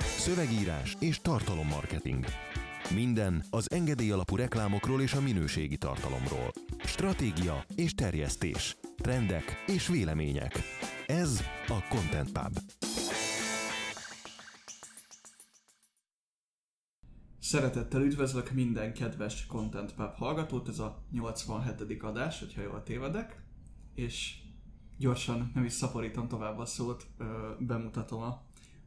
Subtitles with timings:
[0.00, 2.24] Szövegírás és tartalommarketing.
[2.94, 6.52] Minden az engedély alapú reklámokról és a minőségi tartalomról.
[6.84, 8.76] Stratégia és terjesztés.
[8.96, 10.58] Trendek és vélemények.
[11.06, 12.58] Ez a Content Pub.
[17.38, 22.02] Szeretettel üdvözlök minden kedves Content Pub hallgatót, ez a 87.
[22.02, 23.42] adás, hogyha jól tévedek,
[23.94, 24.34] és
[24.98, 27.06] gyorsan nem is szaporítom tovább a szót,
[27.58, 28.42] bemutatom a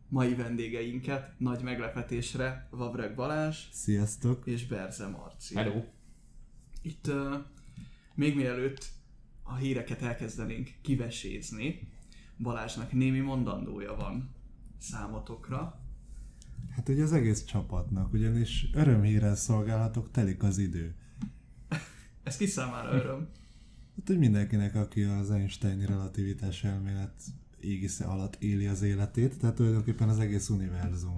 [0.09, 4.47] mai vendégeinket, nagy meglepetésre Vavreg Balázs Sziasztok!
[4.47, 5.55] és Berze Marci.
[5.55, 5.83] Hello!
[6.81, 7.33] Itt uh,
[8.15, 8.85] még mielőtt
[9.43, 11.91] a híreket elkezdenénk kivesézni,
[12.37, 14.35] Balázsnak némi mondandója van
[14.77, 15.81] számotokra.
[16.69, 20.95] Hát ugye az egész csapatnak, ugyanis örömhírrel szolgálhatok, telik az idő.
[22.23, 23.29] Ez ki számára öröm?
[23.95, 27.21] Hát, hogy mindenkinek, aki az Einsteini relativitás elmélet
[27.59, 31.15] égisze alatt éli az életét, tehát tulajdonképpen az egész univerzum.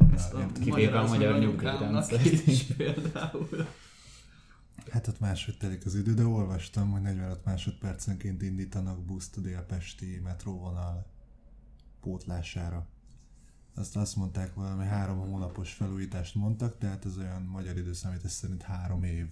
[0.64, 2.26] Kivéve a magyar nyugdíjrendszer.
[2.46, 3.68] is például.
[4.92, 10.20] Hát ott máshogy telik az idő, de olvastam, hogy 45 másodpercenként indítanak buszt a délpesti
[10.24, 11.06] metróvonal
[12.02, 12.88] pótlására.
[13.76, 19.04] Azt azt mondták, valami három hónapos felújítást mondtak, tehát ez olyan magyar időszámítás szerint három
[19.04, 19.26] év.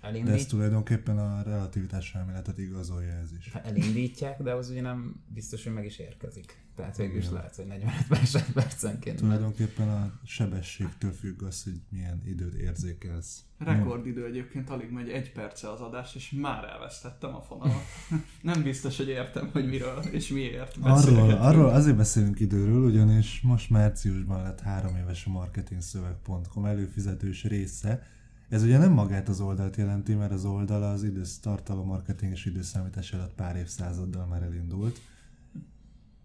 [0.00, 0.32] Elindít...
[0.32, 3.52] De ez tulajdonképpen a relativitás elméletet igazolja ez is.
[3.52, 6.64] Ha elindítják, de az ugye nem biztos, hogy meg is érkezik.
[6.76, 9.16] Tehát végül is lehet, hogy 45 másodpercenként.
[9.16, 13.44] Tulajdonképpen a sebességtől függ az, hogy milyen időt érzékelsz.
[13.58, 17.82] Rekordidő egyébként alig megy egy perce az adás, és már elvesztettem a fonalat.
[18.42, 23.70] nem biztos, hogy értem, hogy miről és miért arról, arról azért beszélünk időről, ugyanis most
[23.70, 28.06] márciusban lett három éves a marketingszöveg.com előfizetős része,
[28.48, 32.44] ez ugye nem magát az oldalt jelenti, mert az oldal az idősz tartalom marketing és
[32.44, 35.00] időszámítás alatt pár évszázaddal már elindult.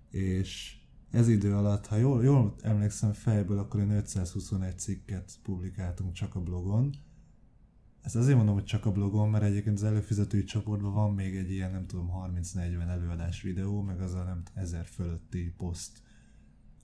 [0.09, 0.75] És
[1.11, 6.39] ez idő alatt, ha jól, jól emlékszem fejből, akkor én 521 cikket publikáltunk csak a
[6.39, 6.93] blogon.
[8.01, 11.51] Ezt azért mondom, hogy csak a blogon, mert egyébként az előfizetői csoportban van még egy
[11.51, 16.01] ilyen, nem tudom, 30-40 előadás videó, meg az a nem ezer fölötti poszt,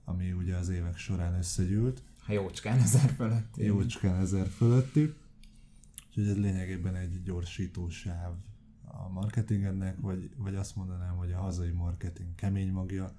[0.04, 2.02] ami ugye az évek során összegyűlt.
[2.18, 3.64] Ha jócskán ezer fölötti.
[3.64, 5.14] Jócskán ezer fölötti.
[6.18, 8.32] Úgyhogy ez lényegében egy gyorsítósáv
[8.84, 13.12] a marketingednek, vagy, vagy azt mondanám, hogy a hazai marketing kemény magja.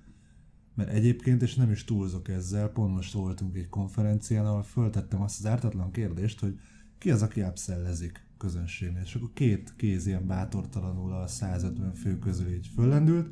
[0.74, 5.40] Mert egyébként, és nem is túlzok ezzel, pont most voltunk egy konferencián, ahol föltettem azt
[5.40, 6.60] az ártatlan kérdést, hogy
[6.98, 9.02] ki az, aki upsellezik közönségnél.
[9.02, 13.30] És akkor két kéz ilyen bátortalanul a 150 fő közül így föllendült,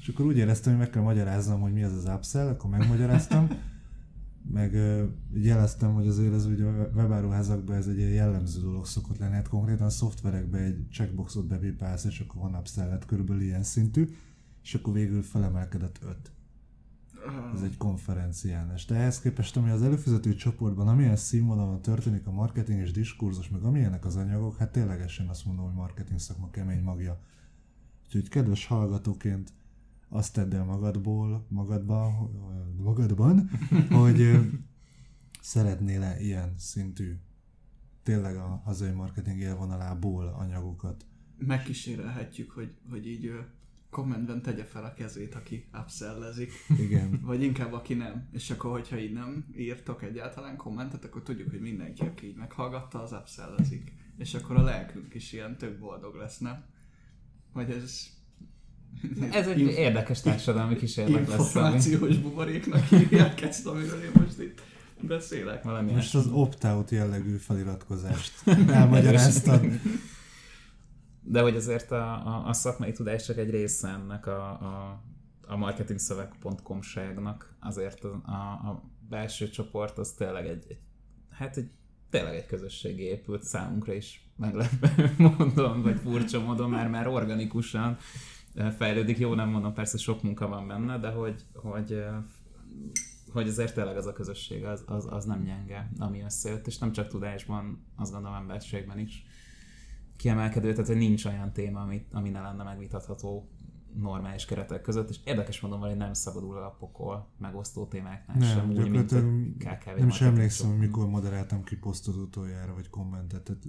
[0.00, 3.48] és akkor úgy éreztem, hogy meg kell magyaráznom, hogy mi az az upsell, akkor megmagyaráztam,
[4.52, 4.76] meg
[5.32, 9.48] jeleztem, hogy azért ez ugye a webáruházakban ez egy ilyen jellemző dolog szokott lenni, hát
[9.48, 14.08] konkrétan a szoftverekben egy checkboxot bepipálsz, és akkor van upsellet körülbelül ilyen szintű,
[14.62, 16.30] és akkor végül felemelkedett öt.
[17.54, 18.72] Ez egy konferencián.
[18.74, 23.48] És de ehhez képest, ami az előfizető csoportban, amilyen színvonalon történik a marketing és diskurzus,
[23.48, 27.20] meg amilyenek az anyagok, hát ténylegesen azt mondom, hogy marketing szakma kemény magja.
[28.04, 29.52] Úgyhogy kedves hallgatóként
[30.08, 32.30] azt tedd el magadból, magadban,
[32.76, 33.50] magadban,
[33.90, 34.38] hogy
[35.40, 37.16] szeretnél-e ilyen szintű,
[38.02, 41.06] tényleg a hazai marketing élvonalából anyagokat.
[41.38, 43.32] Megkísérelhetjük, hogy, hogy így
[43.90, 46.52] kommentben tegye fel a kezét, aki upsellezik.
[46.78, 47.20] Igen.
[47.26, 48.28] Vagy inkább aki nem.
[48.32, 53.02] És akkor, hogyha így nem írtok egyáltalán kommentet, akkor tudjuk, hogy mindenki, aki így meghallgatta,
[53.02, 53.92] az upsellezik.
[54.18, 56.64] És akkor a lelkünk is ilyen tök boldog lesz, nem?
[57.52, 58.15] Vagy ez
[59.30, 61.38] ez egy Inf- érdekes társadalmi kísérlet lesz.
[61.38, 64.62] Információs buboréknak hívják ezt, amiről én most itt
[65.00, 65.62] beszélek.
[65.62, 68.32] Valami most az opt-out jellegű feliratkozást
[68.68, 69.66] elmagyaráztad.
[71.28, 75.02] De hogy azért a, a, a szakmai tudás csak egy része ennek a, a,
[75.46, 77.56] a marketingszöveg.com-ságnak.
[77.60, 80.78] Azért a, a, a belső csoport az tényleg egy, egy
[81.30, 81.70] hát egy
[82.10, 87.96] tényleg egy közösség épült számunkra is meglepő módon, vagy furcsa módon, már már organikusan
[88.76, 89.18] fejlődik.
[89.18, 92.04] Jó, nem mondom, persze sok munka van benne, de hogy, hogy,
[93.32, 96.92] hogy azért tényleg az a közösség az, az, az nem gyenge, ami összejött, és nem
[96.92, 99.26] csak tudásban, azt gondolom emberségben is
[100.16, 103.48] kiemelkedő, tehát hogy nincs olyan téma, ami, ami ne lenne megvitatható
[104.00, 108.70] normális keretek között, és érdekes mondom, hogy nem szabadul a pokol megosztó témáknál nem, sem,
[108.70, 109.14] úgy, mint
[109.58, 113.62] KKV Nem is emlékszem, hogy mikor moderáltam ki posztot utoljára, vagy kommentet, tehát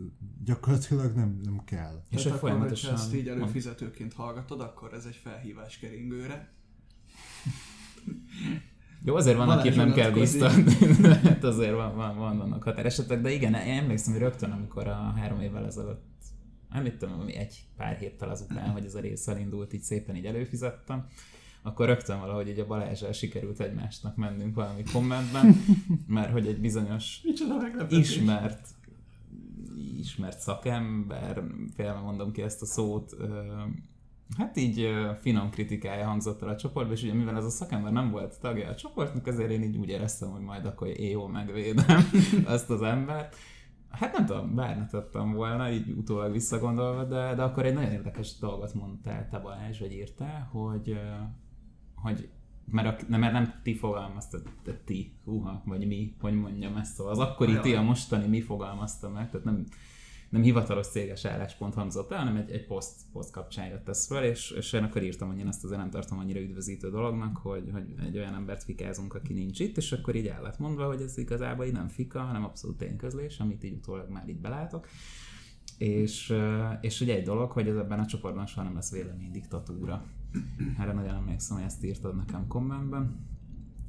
[0.44, 2.04] gyakorlatilag nem, nem kell.
[2.10, 2.94] És hogy folyamatosan...
[2.94, 6.52] Ha ezt így előfizetőként hallgatod, akkor ez egy felhívás keringőre.
[9.04, 10.74] Jó, azért van, akit nem kell biztatni,
[11.24, 15.14] hát azért van, van, van, vannak határesetek, de igen, én emlékszem, hogy rögtön, amikor a
[15.16, 16.17] három évvel ezelőtt
[16.70, 21.08] nem tudom, egy pár héttel azután, hogy ez a rész elindult, így szépen így előfizettem,
[21.62, 25.56] akkor rögtön valahogy így a Balázsral sikerült egymásnak mennünk valami kommentben,
[26.08, 27.22] mert hogy egy bizonyos
[27.90, 28.76] ismert
[30.00, 31.44] ismert szakember,
[31.76, 33.16] félve mondom ki ezt a szót,
[34.38, 34.90] hát így
[35.22, 38.70] finom kritikája hangzott el a csoportba, és ugye mivel ez a szakember nem volt tagja
[38.70, 42.10] a csoportnak, ezért én így úgy éreztem, hogy majd akkor én jól megvédem
[42.46, 43.36] azt az embert.
[43.90, 47.92] Hát nem tudom, bár ne tettem volna, így utólag visszagondolva, de, de akkor egy nagyon
[47.92, 51.00] érdekes dolgot mondtál te Balázs, vagy írtál, hogy,
[51.96, 52.30] hogy
[52.72, 56.94] mert, a, nem, mert nem ti fogalmaztad, de ti, húha, vagy mi, hogy mondjam ezt,
[56.94, 57.62] szóval az akkori Ajaj.
[57.62, 59.66] ti, a mostani mi fogalmazta meg, tehát nem,
[60.30, 64.24] nem hivatalos céges álláspont hangzott el, hanem egy, egy poszt, poszt kapcsán jött ez föl,
[64.24, 67.70] és, és én akkor írtam, hogy én ezt azért nem tartom annyira üdvözítő dolognak, hogy,
[67.72, 71.02] hogy egy olyan embert fikázunk, aki nincs itt, és akkor így el lett mondva, hogy
[71.02, 74.88] ez igazából így nem fika, hanem abszolút tényközlés, amit így utólag már így belátok.
[75.78, 76.34] És,
[76.82, 80.06] és ugye egy dolog, hogy ez ebben a csoportban soha nem lesz véleménydiktatúra.
[80.80, 83.26] Erre nagyon emlékszem, hogy ezt írtad nekem kommentben.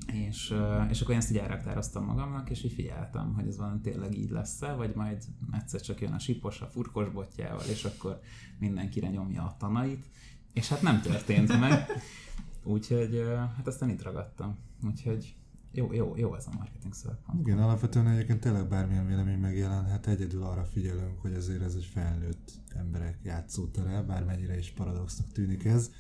[0.06, 0.54] És,
[0.90, 4.30] és akkor én ezt így elraktároztam magamnak, és így figyeltem, hogy ez valami tényleg így
[4.30, 8.20] lesz-e, vagy majd egyszer csak jön a sipos a furkos botjával, és akkor
[8.58, 10.06] mindenkire nyomja a tanait.
[10.52, 11.86] És hát nem történt meg.
[12.62, 13.22] Úgyhogy
[13.56, 14.58] hát aztán itt ragadtam.
[14.86, 15.36] Úgyhogy
[15.72, 17.40] jó, jó, jó ez a marketing szövegpont.
[17.40, 22.50] Igen, alapvetően egyébként tényleg bármilyen vélemény megjelenhet, egyedül arra figyelünk, hogy azért ez egy felnőtt
[22.68, 25.90] emberek játszótere, bármennyire is paradoxnak tűnik ez.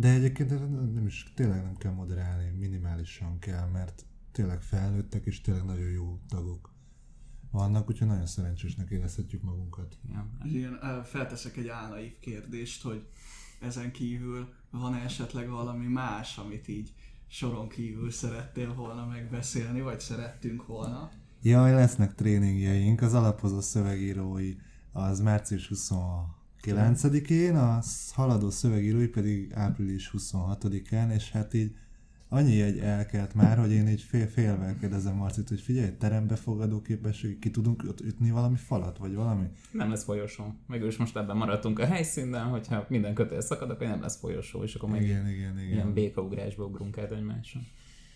[0.00, 0.50] De egyébként
[0.94, 6.18] nem is, tényleg nem kell moderálni, minimálisan kell, mert tényleg felnőttek és tényleg nagyon jó
[6.28, 6.74] tagok
[7.50, 9.96] vannak, úgyhogy nagyon szerencsésnek érezhetjük magunkat.
[10.08, 10.40] Igen.
[10.44, 13.06] Ilyen, felteszek egy álnaív kérdést, hogy
[13.60, 16.92] ezen kívül van esetleg valami más, amit így
[17.26, 21.10] soron kívül szerettél volna megbeszélni, vagy szerettünk volna?
[21.42, 24.54] Jaj, lesznek tréningjeink, az alapozó szövegírói
[24.92, 25.68] az március
[26.62, 27.78] 29-én, a
[28.12, 31.74] haladó szövegírói pedig április 26-án, és hát így
[32.32, 36.82] annyi egy elkelt már, hogy én így fél, félvel kérdezem Marcit, hogy figyelj, terembe fogadó
[36.82, 39.46] képesség, ki tudunk ott ütni valami falat, vagy valami?
[39.72, 40.54] Nem lesz folyosó.
[40.66, 44.74] Mégis most ebben maradtunk a helyszínen, hogyha minden kötél szakad, akkor nem lesz folyosó, és
[44.74, 45.72] akkor meg Igen, igen, igen.
[45.72, 47.62] ilyen békaugrásba ugrunk át egymáson.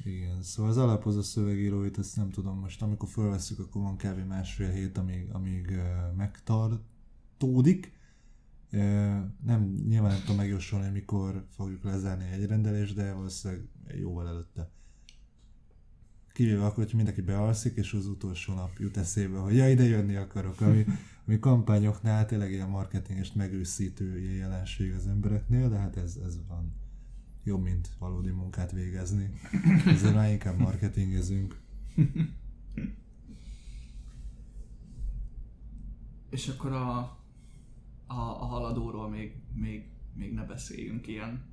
[0.04, 4.28] Igen, szóval az alapozó szövegíróit, ezt nem tudom, most amikor fölveszük, akkor van kb.
[4.28, 7.92] másfél hét, amíg, amíg uh, megtartódik.
[9.44, 13.68] Nem, nyilván nem tudom megjósolni, mikor fogjuk lezárni egy rendelést, de valószínűleg
[13.98, 14.70] jóval előtte.
[16.32, 20.16] Kivéve akkor, hogy mindenki bealszik, és az utolsó nap jut eszébe, hogy ja, ide jönni
[20.16, 20.84] akarok, ami,
[21.26, 26.74] ami kampányoknál tényleg ilyen marketingest megőszítő jelenség az embereknél, de hát ez, ez van
[27.44, 29.30] jobb, mint valódi munkát végezni.
[29.86, 31.60] Ezért már inkább marketingezünk.
[36.30, 37.18] És akkor a,
[38.06, 41.52] a, a haladóról még, még, még ne beszéljünk ilyen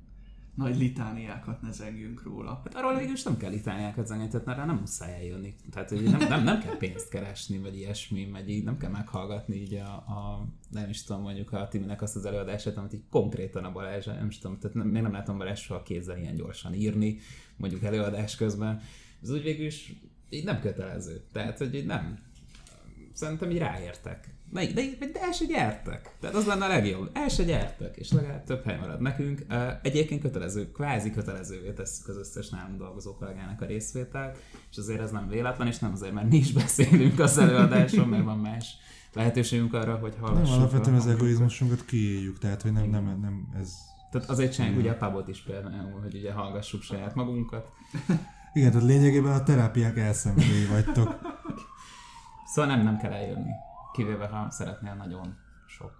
[0.54, 2.60] nagy litániákat ne zengjünk róla.
[2.64, 5.54] Hát arról végül is nem kell itáliákat zengeni, tehát rá nem muszáj eljönni.
[5.70, 9.56] Tehát hogy nem, nem, nem, kell pénzt keresni, vagy ilyesmi, vagy így nem kell meghallgatni
[9.56, 13.64] így a, a nem is tudom, mondjuk a Timinek azt az előadását, amit így konkrétan
[13.64, 16.74] a Balázs, nem is tudom, tehát nem, még nem látom Balázs soha kézzel ilyen gyorsan
[16.74, 17.18] írni,
[17.56, 18.80] mondjuk előadás közben.
[19.22, 19.92] Ez úgy végül is
[20.28, 21.24] így nem kötelező.
[21.32, 22.18] Tehát, hogy így nem.
[23.12, 24.34] Szerintem így ráértek.
[24.52, 24.82] De, de,
[25.12, 26.16] de el se gyertek.
[26.20, 27.10] Tehát az lenne a legjobb.
[27.12, 29.46] El se gyertek, és legalább több hely marad nekünk.
[29.82, 34.38] Egyébként kötelező, kvázi kötelezővé tesszük az összes nálunk dolgozó kollégának a részvételt,
[34.70, 38.24] és azért ez nem véletlen, és nem azért, mert mi is beszélünk az előadáson, mert
[38.24, 38.76] van más
[39.12, 40.56] lehetőségünk arra, hogy Nem, hallassuk.
[40.56, 43.74] alapvetően a az egoizmusunkat kiéljük, tehát hogy nem, nem, nem ez...
[44.10, 47.72] Tehát azért csináljuk ugye a pubot is például, hogy ugye hallgassuk saját magunkat.
[48.52, 51.18] Igen, tehát lényegében a terápiák elszenvedői vagytok.
[52.46, 53.50] Szóval nem, nem kell eljönni.
[53.92, 55.92] Kivéve, ha szeretnél nagyon sok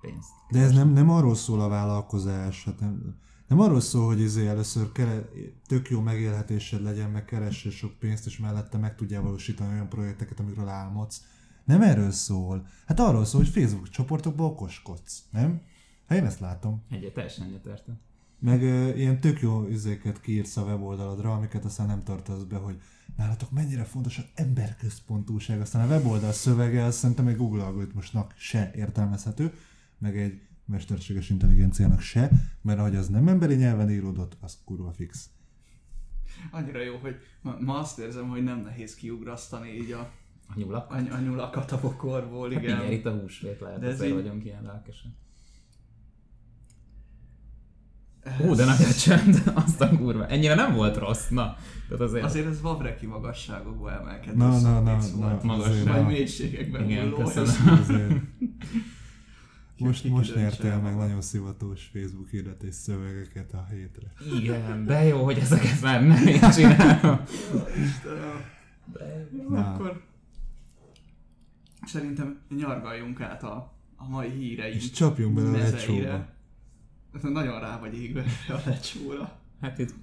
[0.00, 0.30] pénzt.
[0.50, 3.16] De ez nem, nem arról szól a vállalkozás, hát nem,
[3.46, 5.28] nem arról szól, hogy izé először kere,
[5.66, 10.40] tök jó megélhetésed legyen, meg keressél sok pénzt, és mellette meg tudjál valósítani olyan projekteket,
[10.40, 11.24] amikről álmodsz.
[11.64, 12.66] Nem erről szól.
[12.86, 15.62] Hát arról szól, hogy Facebook csoportokból okoskodsz, nem?
[16.08, 16.82] Hát én ezt látom.
[16.90, 17.98] Egyet teljesen egyetértem.
[18.38, 22.76] Meg ö, ilyen tök jó üzéket kiírsz a weboldaladra, amiket aztán nem tartasz be, hogy
[23.16, 25.60] nálatok mennyire fontos az emberközpontúság.
[25.60, 29.52] Aztán a weboldal szövege, az szerintem egy Google algoritmusnak se értelmezhető,
[29.98, 32.30] meg egy mesterséges intelligenciának se,
[32.62, 35.28] mert ahogy az nem emberi nyelven íródott, az kurva fix.
[36.50, 40.00] Annyira jó, hogy ma, ma azt érzem, hogy nem nehéz kiugrasztani így a,
[40.48, 40.90] A nyulak.
[40.90, 42.98] a, a nyulakat a bokorból, Hát mindjárt igen.
[42.98, 45.10] itt a húsvét lehet, De ez ezért így- vagyunk ilyen lelkesek.
[48.46, 50.26] Ó, de nagy a csend, azt a kurva.
[50.26, 51.56] Ennyire nem volt rossz, na.
[51.88, 55.42] Tehát azért, Azért ez vavreki magasságokba emelkedő Na, na, na, na, volt.
[55.42, 56.06] magas- azért Vagy na.
[56.06, 58.28] mélységekben Igen, hulló, köszönöm.
[59.78, 64.12] Most, most nyertél meg nagyon szivatos Facebook hirdetés szövegeket a hétre.
[64.40, 67.20] Igen, de jó, hogy ezeket már nem én csinálom.
[67.84, 68.40] Istenem.
[68.92, 69.72] De Jó, Na.
[69.74, 70.02] akkor
[71.86, 76.26] szerintem nyargaljunk át a, a mai híreink És csapjunk bele a lecsóba.
[77.22, 79.38] Nagyon rá vagy égve a lecsóra.
[79.60, 79.94] Hát itt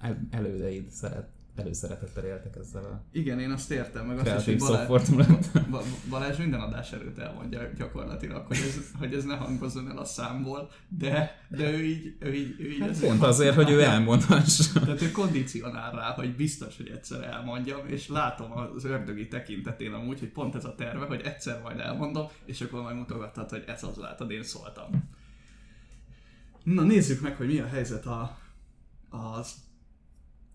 [0.00, 4.58] el, elődeid szeret, előszeretettel éltek ezzel a Igen, én azt értem, meg azt is, hogy
[4.58, 10.04] Balázs, Balázs minden adás előtt elmondja gyakorlatilag, hogy ez, hogy ez ne hangozzon el a
[10.04, 14.80] számból, de, de ő így, ő így, ő így Hát pont azért, hogy ő elmondhassa.
[14.80, 20.18] Tehát ő kondicionál rá, hogy biztos, hogy egyszer elmondjam, és látom az ördögi tekintetén amúgy,
[20.18, 23.82] hogy pont ez a terve, hogy egyszer majd elmondom, és akkor majd mutogathat, hogy ez
[23.82, 25.03] az látod, én szóltam.
[26.64, 28.38] Na nézzük meg, hogy mi a helyzet a,
[29.08, 29.54] az,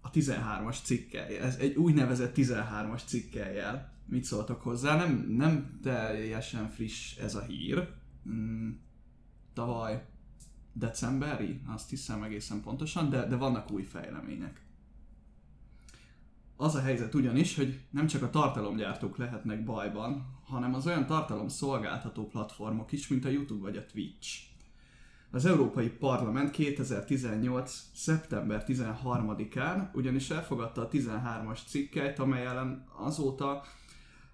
[0.01, 1.28] a 13-as cikkel.
[1.28, 3.98] Ez egy úgynevezett 13-as cikkeljel.
[4.06, 4.96] Mit szóltok hozzá?
[4.96, 7.88] Nem, nem teljesen friss ez a hír.
[8.30, 8.70] Mm,
[9.54, 10.06] tavaly
[10.74, 14.62] decemberi, azt hiszem egészen pontosan, de, de vannak új fejlemények.
[16.56, 21.48] Az a helyzet ugyanis, hogy nem csak a tartalomgyártók lehetnek bajban, hanem az olyan tartalom
[21.48, 24.49] szolgáltató platformok is, mint a YouTube vagy a Twitch.
[25.31, 27.81] Az Európai Parlament 2018.
[27.93, 33.63] szeptember 13-án ugyanis elfogadta a 13-as cikkeit, amely ellen azóta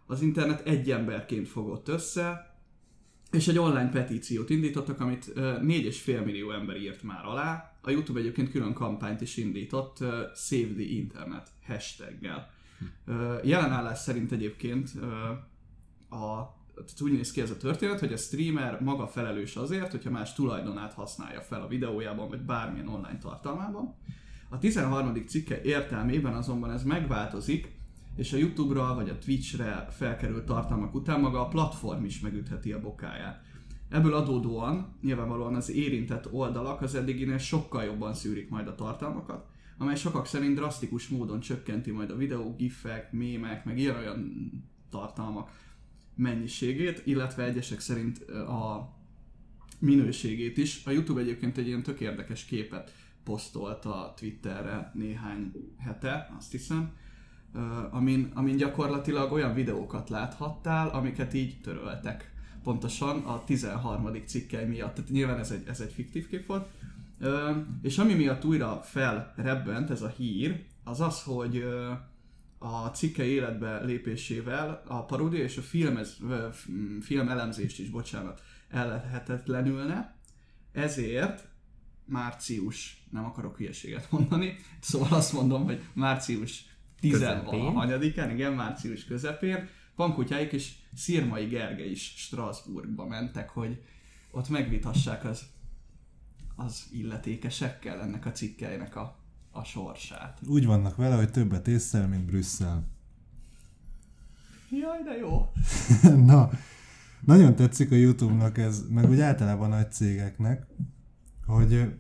[0.05, 2.55] az internet egy emberként fogott össze,
[3.31, 7.73] és egy online petíciót indítottak, amit ö, 4,5 millió ember írt már alá.
[7.81, 9.97] A YouTube egyébként külön kampányt is indított
[10.35, 12.51] Save the Internet hashtaggel.
[13.43, 14.91] Jelenállás szerint egyébként
[16.09, 20.09] a tehát úgy néz ki ez a történet, hogy a streamer maga felelős azért, hogyha
[20.09, 23.95] más tulajdonát használja fel a videójában, vagy bármilyen online tartalmában.
[24.49, 25.25] A 13.
[25.25, 27.75] cikke értelmében azonban ez megváltozik,
[28.15, 32.79] és a YouTube-ra vagy a Twitch-re felkerült tartalmak után maga a platform is megütheti a
[32.79, 33.43] bokáját.
[33.89, 39.45] Ebből adódóan nyilvánvalóan az érintett oldalak az eddiginél sokkal jobban szűrik majd a tartalmakat,
[39.77, 44.51] amely sokak szerint drasztikus módon csökkenti majd a videó, gifek, mémek, meg ilyen-olyan
[44.89, 45.49] tartalmak
[46.15, 48.93] mennyiségét, illetve egyesek szerint a
[49.79, 50.85] minőségét is.
[50.85, 52.93] A YouTube egyébként egy ilyen tök érdekes képet
[53.23, 56.93] posztolt a Twitterre néhány hete, azt hiszem,
[57.91, 62.33] amin, amin gyakorlatilag olyan videókat láthattál, amiket így töröltek.
[62.63, 64.25] Pontosan a 13.
[64.25, 64.95] cikkely miatt.
[64.95, 66.67] Tehát nyilván ez egy, ez egy fiktív kép volt.
[67.81, 71.65] És ami miatt újra felrebbent ez a hír, az az, hogy
[72.57, 76.17] a cikke életbe lépésével a paródia és a filmez,
[77.01, 80.15] film elemzést is, bocsánat, ellehetetlenülne,
[80.71, 81.47] ezért
[82.05, 86.65] március, nem akarok hülyeséget mondani, szóval azt mondom, hogy március
[87.01, 93.83] 10-án, igen, március közepén, Pankutyáik és Szirmai Gergely is Strasbourgba mentek, hogy
[94.31, 95.45] ott megvitassák az,
[96.55, 99.17] az illetékesekkel ennek a cikkeinek a,
[99.55, 100.39] a sorsát.
[100.47, 102.87] Úgy vannak vele, hogy többet észre, mint Brüsszel.
[104.69, 105.51] Jaj, de jó!
[106.31, 106.49] Na,
[107.21, 110.65] nagyon tetszik a YouTube-nak ez, meg úgy általában nagy cégeknek,
[111.45, 111.93] hogy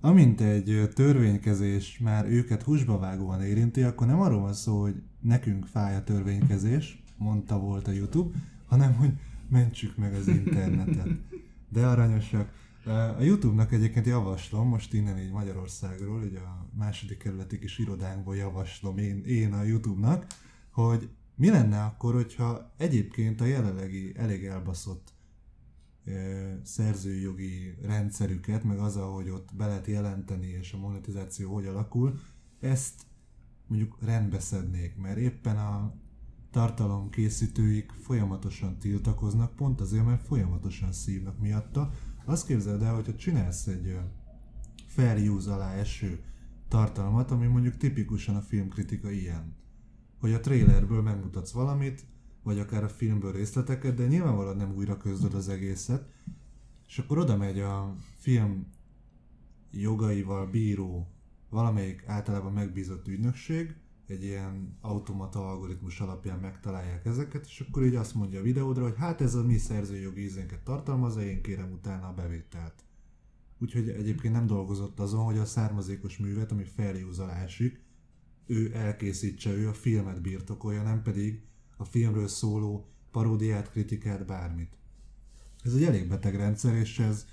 [0.00, 5.66] amint egy törvénykezés már őket húsba vágóan érinti, akkor nem arról van szó, hogy nekünk
[5.66, 9.12] fáj a törvénykezés, mondta volt a YouTube, hanem hogy
[9.48, 11.08] mentsük meg az internetet.
[11.68, 12.63] De aranyosak.
[12.86, 18.98] A YouTube-nak egyébként javaslom, most innen így Magyarországról, így a második kerületi kis irodánkból javaslom
[18.98, 20.26] én, én a YouTube-nak,
[20.70, 25.12] hogy mi lenne akkor, hogyha egyébként a jelenlegi elég elbaszott
[26.62, 32.18] szerzőjogi rendszerüket, meg az, ahogy ott be lehet jelenteni, és a monetizáció hogy alakul,
[32.60, 33.02] ezt
[33.66, 35.94] mondjuk rendbeszednék, mert éppen a
[36.50, 41.92] tartalom készítőik folyamatosan tiltakoznak, pont azért, mert folyamatosan szívnak miatta.
[42.24, 43.98] Azt képzeld el, hogyha csinálsz egy
[44.86, 46.24] fair use alá eső
[46.68, 49.56] tartalmat, ami mondjuk tipikusan a filmkritika ilyen,
[50.18, 52.04] hogy a trailerből megmutatsz valamit,
[52.42, 56.08] vagy akár a filmből részleteket, de nyilvánvalóan nem újra közlöd az egészet,
[56.86, 58.66] és akkor oda megy a film
[59.70, 61.08] jogaival bíró
[61.50, 63.76] valamelyik általában megbízott ügynökség,
[64.10, 68.96] egy ilyen automata algoritmus alapján megtalálják ezeket, és akkor így azt mondja a videódra, hogy
[68.96, 72.84] hát ez a mi szerzőjogi ízénket tartalmazza, én kérem utána a bevételt.
[73.58, 76.64] Úgyhogy egyébként nem dolgozott azon, hogy a származékos művet, ami
[77.42, 77.82] esik,
[78.46, 81.42] ő elkészítse, ő a filmet birtokolja, nem pedig
[81.76, 84.76] a filmről szóló paródiát, kritikát, bármit.
[85.62, 87.26] Ez egy elég beteg rendszer, és ez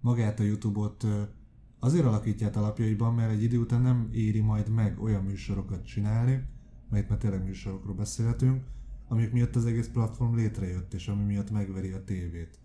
[0.00, 1.06] magát a YouTube-ot
[1.78, 6.42] azért alakítja át alapjaiban, mert egy idő után nem éri majd meg olyan műsorokat csinálni,
[6.90, 8.62] mert már tényleg műsorokról beszélhetünk,
[9.08, 12.58] amik miatt az egész platform létrejött, és ami miatt megveri a tévét.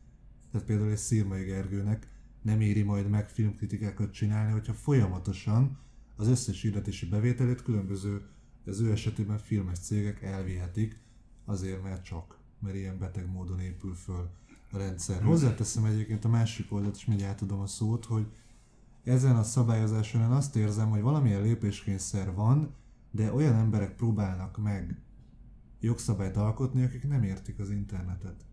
[0.51, 2.08] Tehát például egy Szirmai Gergőnek
[2.41, 5.77] nem éri majd meg filmkritikákat csinálni, hogyha folyamatosan
[6.15, 8.22] az összes hirdetési bevételét különböző,
[8.65, 11.00] az ő esetében filmes cégek elvihetik,
[11.46, 14.29] azért mert csak, mert ilyen beteg módon épül föl
[14.72, 15.24] a rendszer.
[15.24, 18.27] Hozzáteszem egyébként a másik oldalt, és mindjárt tudom a szót, hogy
[19.04, 22.76] ezen a szabályozáson azt érzem, hogy valamilyen lépéskényszer van,
[23.12, 25.02] de olyan emberek próbálnak meg
[25.80, 28.46] jogszabályt alkotni, akik nem értik az internetet.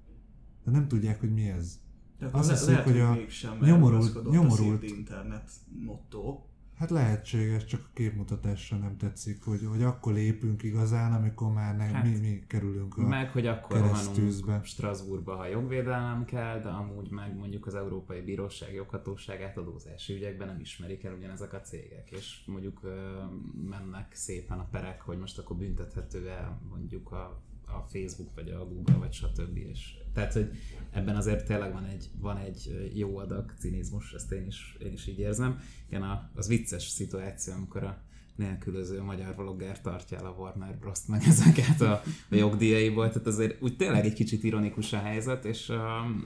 [0.64, 1.78] De nem tudják, hogy mi ez.
[2.18, 5.50] De Azt le, hiszik, lehet, hogy hogy, a nyomorult- nyomorult- internet
[5.84, 6.44] motto.
[6.80, 11.84] Hát lehetséges, csak a képmutatásra nem tetszik, hogy, hogy akkor lépünk igazán, amikor már ne,
[11.84, 13.06] Hát, mi, mi kerülünk a...
[13.06, 18.74] Meg, hogy akkor rohanunk Strasbourgba, ha jogvédelem kell, de amúgy meg mondjuk az Európai Bíróság
[18.74, 23.22] joghatóságát adózási ügyekben nem ismerik el ugyanezek a cégek, és mondjuk ö,
[23.68, 28.94] mennek szépen a perek, hogy most akkor büntethető-e mondjuk a, a Facebook, vagy a Google,
[28.94, 29.56] vagy stb.
[29.56, 30.50] És, tehát, hogy
[30.90, 35.06] ebben azért tényleg van egy, van egy jó adag cinizmus, ezt én is, én is
[35.06, 35.60] így érzem.
[35.88, 38.02] Igen, a, az vicces szituáció, amikor a
[38.36, 43.62] nélkülöző magyar vlogger tartja el a Warner Bros-t meg ezeket a, a jogdíjaiból, tehát azért
[43.62, 46.24] úgy tényleg egy kicsit ironikus a helyzet, és um,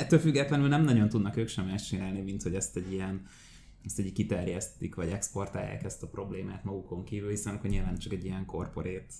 [0.00, 3.26] ettől függetlenül nem nagyon tudnak ők sem ezt csinálni, mint hogy ezt egy ilyen
[3.84, 8.24] ezt egy kiterjesztik, vagy exportálják ezt a problémát magukon kívül, hiszen akkor nyilván csak egy
[8.24, 9.12] ilyen korporét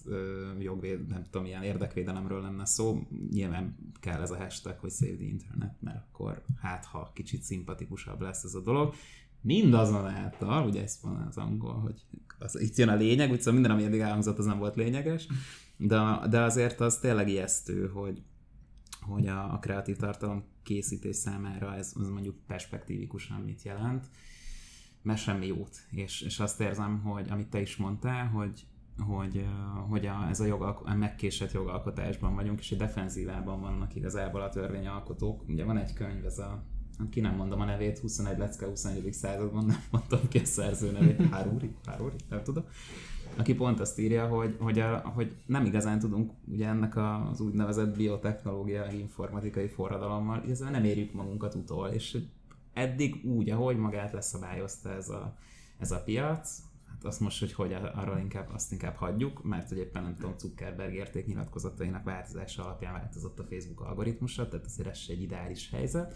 [0.59, 3.01] jogvéd, nem tudom, ilyen érdekvédelemről lenne szó,
[3.31, 8.21] nyilván kell ez a hashtag, hogy save the internet, mert akkor hát ha kicsit szimpatikusabb
[8.21, 8.95] lesz ez a dolog.
[9.41, 12.05] Mindazonáltal, ugye ezt van az angol, hogy
[12.39, 15.27] az, itt jön a lényeg, úgy szóval minden, ami eddig elhangzott, az nem volt lényeges,
[15.77, 18.23] de, de azért az tényleg ijesztő, hogy,
[19.01, 24.07] hogy a, a kreatív tartalom készítés számára ez, ez mondjuk perspektívikusan mit jelent,
[25.03, 25.77] mert semmi jót.
[25.91, 28.67] És, és azt érzem, hogy amit te is mondtál, hogy,
[28.99, 29.47] hogy,
[29.89, 34.49] hogy a, ez a, jogalko- a megkésett jogalkotásban vagyunk, és a defenzívában vannak igazából a
[34.49, 35.49] törvényalkotók.
[35.49, 36.65] Ugye van egy könyv, ez a
[37.11, 39.13] ki nem mondom a nevét, 21 lecke 21.
[39.13, 42.65] században, nem mondtam ki a szerző nevét, Haruri, Haruri, nem tudom,
[43.37, 46.97] aki pont azt írja, hogy, hogy, a, hogy nem igazán tudunk ugye ennek
[47.31, 52.19] az úgynevezett biotechnológia, informatikai forradalommal, igazából nem érjük magunkat utol, és
[52.73, 55.37] eddig úgy, ahogy magát leszabályozta ez a,
[55.79, 59.79] ez a piac, hát azt most, hogy hogy arról inkább, azt inkább hagyjuk, mert hogy
[59.79, 65.13] éppen nem tudom, Zuckerberg értéknyilatkozatainak változása alapján változott a Facebook algoritmusa, tehát azért ez se
[65.13, 66.15] egy ideális helyzet.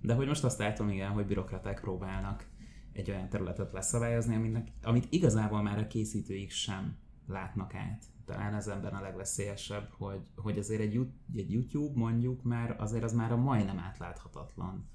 [0.00, 2.46] De hogy most azt látom, igen, hogy bürokraták próbálnak
[2.92, 8.04] egy olyan területet leszabályozni, aminek, amit igazából már a készítőik sem látnak át.
[8.24, 11.00] Talán ez ebben a legveszélyesebb, hogy, hogy azért egy,
[11.34, 14.88] egy YouTube mondjuk már azért az már a majdnem átláthatatlan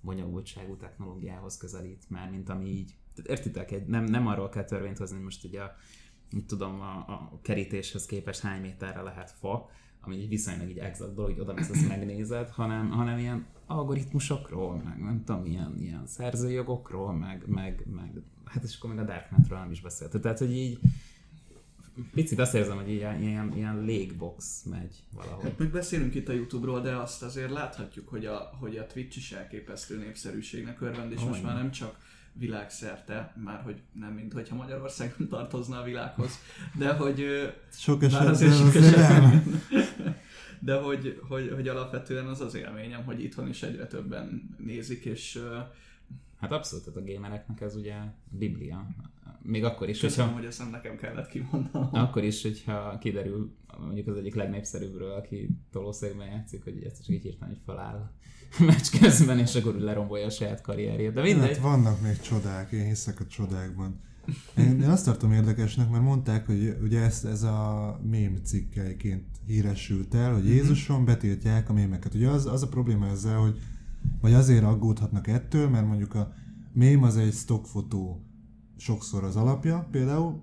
[0.00, 2.94] bonyolultságú technológiához közelít már, mint ami így.
[3.14, 5.76] Tehát értitek, egy, nem, nem arról kell törvényt hozni, most ugye a,
[6.46, 11.30] tudom, a, a kerítéshez képest hány méterre lehet fa, ami egy viszonylag így exakt dolog,
[11.30, 17.12] hogy oda mész, azt megnézed, hanem, hanem ilyen algoritmusokról, meg nem tudom, ilyen, ilyen szerzőjogokról,
[17.12, 20.20] meg, meg, meg, hát és akkor még a Darknetről nem is beszélt.
[20.20, 20.78] Tehát, hogy így
[22.14, 25.44] picit azt érzem, hogy ilyen, ilyen, ilyen légbox megy valahogy.
[25.44, 29.16] Hát meg beszélünk itt a Youtube-ról, de azt azért láthatjuk, hogy a, hogy a Twitch
[29.16, 31.98] is elképesztő népszerűségnek örvend, és Ó, most már nem csak
[32.32, 36.38] világszerte, már hogy nem mint hogyha Magyarország nem tartozna a világhoz,
[36.78, 37.24] de hogy
[37.72, 39.04] Sok esetben azért sok azért nem.
[39.04, 39.62] esetben,
[40.60, 45.42] de hogy, hogy, hogy alapvetően az az élményem, hogy itthon is egyre többen nézik, és
[46.40, 47.96] Hát abszolút, tehát a gamereknek ez ugye
[48.28, 48.86] biblia.
[49.42, 51.88] Még akkor is, köszönöm, hogyha, hogy ezt nem nekem kellett kimondanom.
[51.92, 57.22] akkor is, hogyha kiderül mondjuk az egyik legnépszerűbbről, aki tolószékben játszik, hogy ezt csak így
[57.22, 58.12] hirtelen így feláll
[58.58, 61.12] a meccs közben, és akkor lerombolja a saját karrierjét.
[61.12, 61.48] De mindegy.
[61.48, 64.00] Hát vannak még csodák, én hiszek a csodákban.
[64.56, 70.14] Én, én azt tartom érdekesnek, mert mondták, hogy ugye ez, ez a mém cikkeiként híresült
[70.14, 72.14] el, hogy Jézuson betiltják a mémeket.
[72.14, 73.58] Ugye az, az a probléma ezzel, hogy
[74.20, 76.32] vagy azért aggódhatnak ettől, mert mondjuk a
[76.72, 78.22] mém az egy stockfotó
[78.78, 80.42] sokszor az alapja például,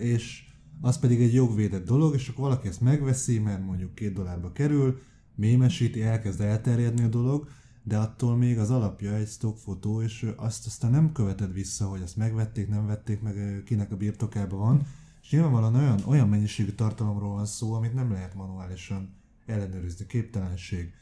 [0.00, 0.44] és
[0.80, 4.98] az pedig egy jogvédett dolog, és akkor valaki ezt megveszi, mert mondjuk két dollárba kerül,
[5.34, 7.48] mémesíti, elkezd elterjedni a dolog,
[7.82, 12.16] de attól még az alapja egy stockfotó, és azt aztán nem követed vissza, hogy azt
[12.16, 14.86] megvették, nem vették meg, kinek a birtokában van,
[15.22, 19.14] és nyilvánvalóan olyan, olyan mennyiségű tartalomról van szó, amit nem lehet manuálisan
[19.46, 20.92] ellenőrizni, képtelenség.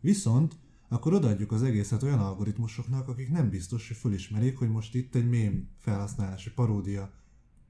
[0.00, 0.54] Viszont
[0.88, 5.28] akkor odaadjuk az egészet olyan algoritmusoknak, akik nem biztos, hogy fölismerik, hogy most itt egy
[5.28, 7.10] mém felhasználási paródia,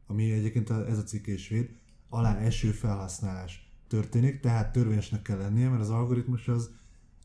[0.06, 1.70] ami egyébként ez a cikk is véd,
[2.08, 6.70] alá eső felhasználás történik, tehát törvényesnek kell lennie, mert az algoritmus az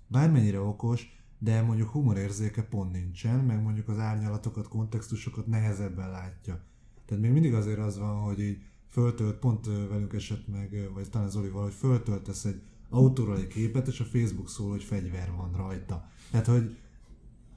[0.08, 6.64] bármennyire okos, de mondjuk humorérzéke pont nincsen, meg mondjuk az árnyalatokat, kontextusokat nehezebben látja.
[7.06, 11.30] Tehát még mindig azért az van, hogy így föltölt, pont velünk esett meg, vagy talán
[11.30, 16.10] Zolival, hogy föltöltesz egy autóról egy képet, és a Facebook szól, hogy fegyver van rajta.
[16.32, 16.78] Tehát, hogy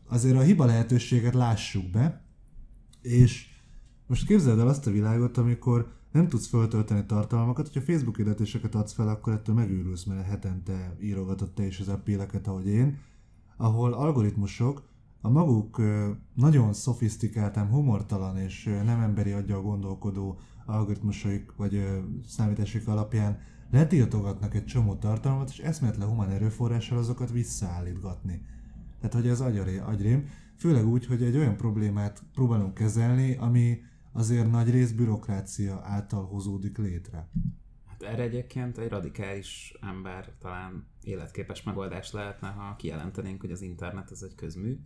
[0.09, 2.25] azért a hiba lehetőséget lássuk be,
[3.03, 3.47] és
[4.07, 8.93] most képzeld el azt a világot, amikor nem tudsz föltölteni tartalmakat, hogyha Facebook hirdetéseket adsz
[8.93, 12.99] fel, akkor ettől megőrülsz, mert hetente írogatod te is az appéleket, ahogy én,
[13.57, 14.83] ahol algoritmusok
[15.21, 15.83] a maguk
[16.35, 23.39] nagyon szofisztikáltán, humortalan és nem emberi aggyal gondolkodó algoritmusaik vagy számítások alapján
[23.75, 28.47] letiltogatnak egy csomó tartalmat, és eszméletlen humán erőforrással azokat visszaállítgatni.
[28.99, 33.83] Tehát, hogy ez agyaré, agyrém, főleg úgy, hogy egy olyan problémát próbálunk kezelni, ami
[34.13, 37.29] azért nagy rész bürokrácia által hozódik létre.
[37.87, 44.11] Hát erre egyébként egy radikális ember talán életképes megoldás lehetne, ha kijelentenénk, hogy az internet
[44.11, 44.79] ez egy közmű,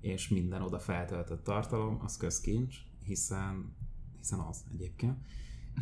[0.00, 3.76] és minden oda feltöltött tartalom, az közkincs, hiszen,
[4.18, 5.18] hiszen az egyébként.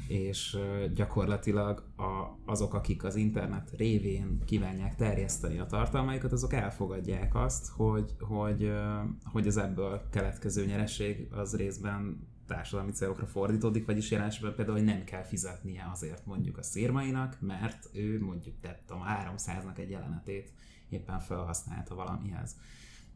[0.09, 0.59] És
[0.95, 8.15] gyakorlatilag a, azok, akik az internet révén kívánják terjeszteni a tartalmaikat, azok elfogadják azt, hogy,
[8.21, 8.73] hogy,
[9.25, 15.05] hogy az ebből keletkező nyereség az részben társadalmi célokra fordítódik, vagyis jelensben például, hogy nem
[15.05, 19.05] kell fizetnie azért mondjuk a szírmainak, mert ő mondjuk tett a
[19.37, 20.53] 300-nak egy jelenetét
[20.89, 22.57] éppen felhasználta valamihez.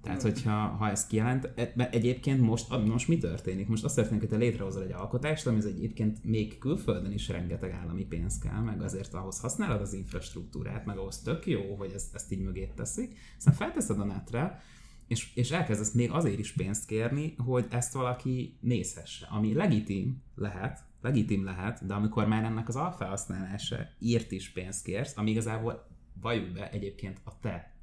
[0.03, 3.69] Tehát, hogyha ha ezt kijelent, e, egyébként most, most mi történik?
[3.69, 8.05] Most azt történik, hogy te létrehozol egy alkotást, ami egyébként még külföldön is rengeteg állami
[8.05, 12.33] pénz kell, meg azért ahhoz használod az infrastruktúrát, meg ahhoz tök jó, hogy ezt, ezt
[12.33, 14.63] így mögé teszik, aztán felteszed a netre,
[15.07, 20.85] és, és elkezdesz még azért is pénzt kérni, hogy ezt valaki nézhesse, ami legitim lehet,
[21.01, 25.87] legitim lehet, de amikor már ennek az alfelhasználása írt is pénzt kérsz, ami igazából
[26.21, 27.78] valljuk be egyébként a te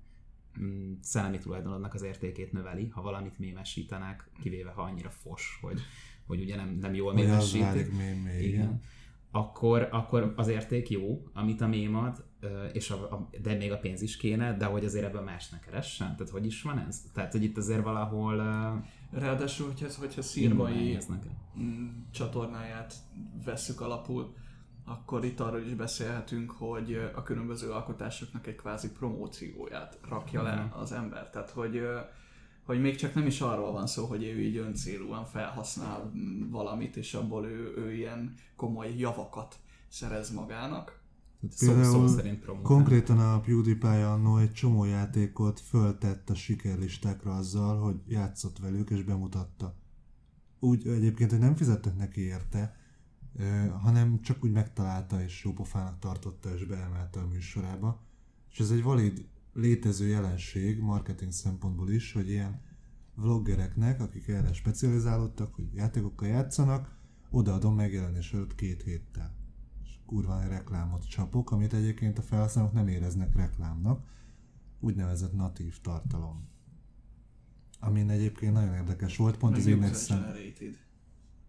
[1.01, 5.79] szellemi tulajdonodnak az értékét növeli, ha valamit mémesítenek, kivéve ha annyira fos, hogy,
[6.27, 7.91] hogy ugye nem, nem jól mémesítik.
[8.41, 8.81] Igen.
[9.31, 12.25] Akkor, akkor az érték jó, amit a mém ad,
[12.73, 15.59] és a, a, de még a pénz is kéne, de hogy azért ebben más ne
[15.59, 16.15] keressen?
[16.15, 17.01] Tehát hogy is van ez?
[17.13, 18.35] Tehát, hogy itt azért valahol...
[19.11, 20.97] Ráadásul, hogyha, hogyha szírmai
[22.11, 22.93] csatornáját
[23.45, 24.35] vesszük alapul,
[24.85, 30.79] akkor itt arról is beszélhetünk, hogy a különböző alkotásoknak egy kvázi promócióját rakja le mhm.
[30.79, 31.29] az ember.
[31.29, 31.81] Tehát, hogy,
[32.65, 36.11] hogy még csak nem is arról van szó, hogy ő így öncélúan felhasznál
[36.49, 39.55] valamit, és abból ő, ő ilyen komoly javakat
[39.87, 41.03] szerez magának,
[41.59, 47.79] Például szó, szó szerint konkrétan a PewDiePie annó egy csomó játékot föltett a sikerlistákra azzal,
[47.79, 49.75] hogy játszott velük és bemutatta.
[50.59, 52.75] Úgy egyébként, hogy nem fizettek neki érte,
[53.81, 58.03] hanem csak úgy megtalálta és jópofának tartotta és beemelte a műsorába.
[58.51, 62.61] És ez egy valid létező jelenség marketing szempontból is, hogy ilyen
[63.15, 66.97] vloggereknek, akik erre specializálódtak, hogy játékokkal játszanak,
[67.29, 69.43] odaadom megjelenés előtt két héttel
[70.05, 74.07] kurva reklámot csapok, amit egyébként a felhasználók nem éreznek reklámnak,
[74.79, 76.47] úgynevezett natív tartalom.
[77.79, 80.35] Amin egyébként nagyon érdekes volt, pont az indexen,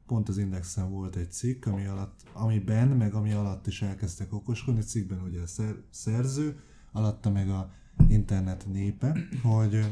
[0.06, 4.80] pont az indexen volt egy cikk, ami alatt, amiben, meg ami alatt is elkezdtek okoskodni,
[4.80, 6.60] cikkben ugye a szer, szerző,
[6.92, 7.72] alatta meg a
[8.08, 9.86] internet népe, hogy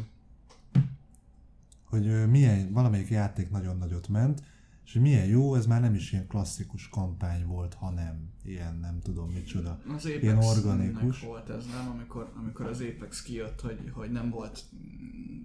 [1.85, 4.43] hogy milyen, valamelyik játék nagyon nagyot ment,
[4.85, 8.99] és hogy milyen jó, ez már nem is ilyen klasszikus kampány volt, hanem ilyen nem
[9.03, 11.21] tudom micsoda, az Apex ilyen organikus.
[11.21, 11.91] volt ez, nem?
[11.91, 14.65] Amikor, amikor az Apex kijött, hogy, hogy nem volt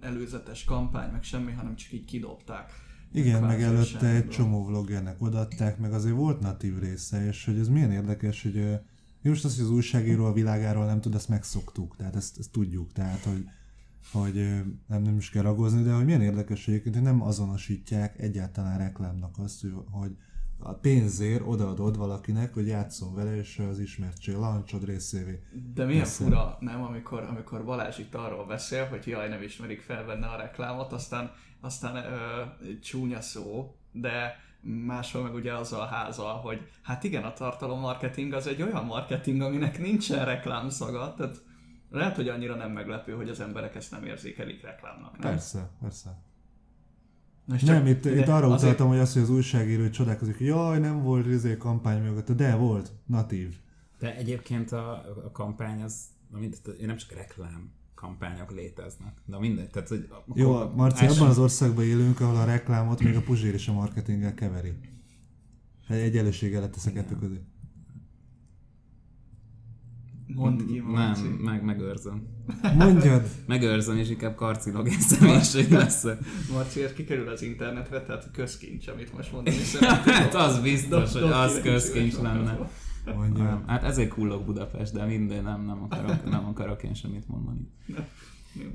[0.02, 2.72] előzetes kampány, meg semmi, hanem csak így kidobták.
[3.12, 7.68] Igen, meg előtte egy csomó vloggernek odaadták, meg azért volt natív része, és hogy ez
[7.68, 8.80] milyen érdekes, hogy
[9.22, 12.92] most az, hogy az újságíró a világáról nem tud, ezt megszoktuk, tehát ezt, ezt tudjuk,
[12.92, 13.46] tehát hogy
[14.12, 14.34] hogy
[14.88, 19.38] nem, nem is kell ragozni, de hogy milyen érdekes egyébként, hogy nem azonosítják egyáltalán reklámnak
[19.38, 20.16] azt, hogy
[20.60, 25.44] a pénzért odaadod valakinek, hogy játszon vele, és az ismertség lancsod részévé.
[25.74, 26.24] De milyen Persze.
[26.24, 30.38] fura, nem, amikor, amikor Balázs itt arról beszél, hogy jaj, nem ismerik fel benne a
[30.38, 32.44] reklámot, aztán, aztán ö,
[32.82, 38.48] csúnya szó, de máshol meg ugye az a háza, hogy hát igen, a tartalommarketing az
[38.48, 41.44] egy olyan marketing, aminek nincsen reklámszaga, tehát
[41.90, 45.12] lehet, hogy annyira nem meglepő, hogy az emberek ezt nem érzékelik reklámnak.
[45.12, 45.32] Nem?
[45.32, 46.22] Persze, persze.
[47.50, 48.62] csak, nem, itt, itt arra azért...
[48.62, 52.56] utaltam, hogy az, hogy az újságíró csodálkozik, hogy jaj, nem volt izé kampány mögött, de
[52.56, 53.56] volt, natív.
[54.00, 54.92] De egyébként a,
[55.26, 56.06] a kampány az,
[56.80, 59.70] én nem csak reklám kampányok léteznek, de mindegy.
[59.70, 61.16] Tehát, hogy Jó, Marci, első...
[61.16, 64.74] abban az országban élünk, ahol a reklámot még a puzsér és a marketinggel keveri.
[65.88, 67.42] Egy egyenlőséggel lett a kettő közé.
[70.28, 72.28] Mondd ki, Nem, meg, megőrzöm.
[72.78, 73.28] Mondjad!
[73.48, 76.06] megőrzöm, és inkább karcinogén személyiség lesz.
[76.52, 80.14] Marci, ez kikerül az internetre, tehát közkincs, amit most mondani szeretnék.
[80.24, 82.70] hát az biztos, hogy az közkincs lenne.
[83.06, 83.44] Mondja.
[83.44, 87.72] Nem, hát ezért kullog Budapest, de minden nem, nem akarok, nem akarok én semmit mondani.
[88.54, 88.70] Jó.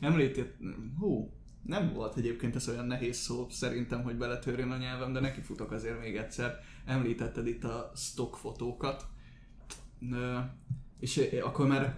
[0.00, 0.56] Említett,
[0.98, 1.32] hú,
[1.62, 5.70] nem volt egyébként ez olyan nehéz szó szerintem, hogy beletörjön a nyelvem, de neki futok
[5.70, 6.58] azért még egyszer.
[6.84, 9.06] Említetted itt a stock fotókat,
[10.98, 11.96] és akkor már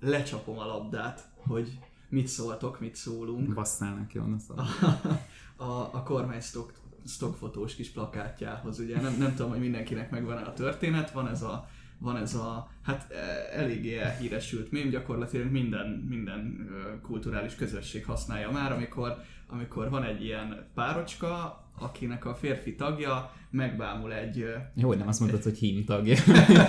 [0.00, 4.18] lecsapom a labdát, hogy mit szóltok, mit szólunk Basszál neki
[5.56, 6.72] a, a kormány stock,
[7.06, 8.78] stockfotós kis plakátjához.
[8.78, 12.70] Ugye nem, nem tudom, hogy mindenkinek megvan a történet, van ez a van ez a,
[12.82, 16.68] hát e, eléggé elhíresült mém, gyakorlatilag minden, minden
[17.02, 24.12] kulturális közösség használja már, amikor, amikor van egy ilyen párocska, akinek a férfi tagja megbámul
[24.12, 26.16] egy, Jó, hogy nem azt mondtad, hogy hím tagja.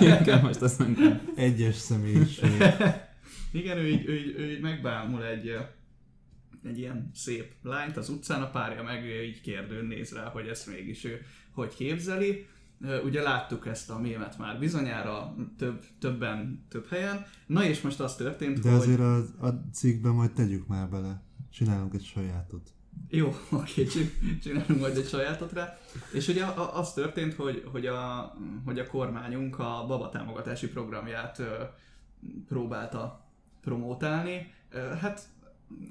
[0.18, 1.20] Inkább most azt mondtam.
[1.36, 2.50] Egyes személyiség.
[3.52, 5.56] Igen, ő így, ő, így, ő így megbámul egy,
[6.64, 10.66] egy ilyen szép lányt az utcán, a párja meg így kérdőn néz rá, hogy ezt
[10.66, 12.46] mégis ő hogy képzeli.
[13.04, 17.26] Ugye láttuk ezt a mémet már bizonyára több, többen, több helyen.
[17.46, 18.78] Na és most az történt, De hogy...
[18.78, 19.16] azért a,
[19.46, 21.22] a cikkben majd tegyük már bele.
[21.50, 22.70] Csinálunk egy sajátot.
[23.08, 25.78] Jó, oké, csin- csinálunk majd egy sajátot rá.
[26.12, 28.32] És ugye az történt, hogy, hogy, a,
[28.64, 31.42] hogy a kormányunk a baba támogatási programját
[32.48, 33.26] próbálta
[33.60, 34.52] promótálni.
[35.00, 35.22] Hát,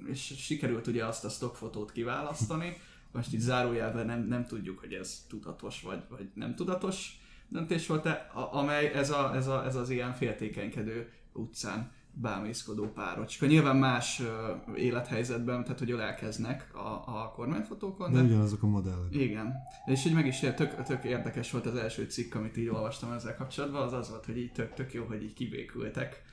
[0.10, 2.78] és sikerült ugye azt a stockfotót kiválasztani.
[3.12, 8.06] Most itt zárójelben nem, nem tudjuk, hogy ez tudatos vagy, vagy nem tudatos döntés volt,
[8.06, 13.46] a, amely ez, a, ez, a, ez az ilyen féltékenykedő utcán bámészkodó párocska.
[13.46, 19.16] Nyilván más ö, élethelyzetben, tehát hogy ölelkeznek a, a kormányfotókon, De de ugyanazok a modellek.
[19.16, 19.54] igen.
[19.86, 23.36] És így meg is tök, tök érdekes volt az első cikk, amit így olvastam ezzel
[23.36, 26.24] kapcsolatban, az az volt, hogy így tök, tök jó, hogy így kibékültek.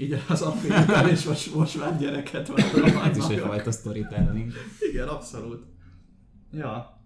[0.00, 3.06] Így az apja és most, most már gyereket várnak.
[3.06, 4.52] Ez is egyfajta storytelling.
[4.90, 5.64] Igen, abszolút.
[6.52, 7.00] Ja.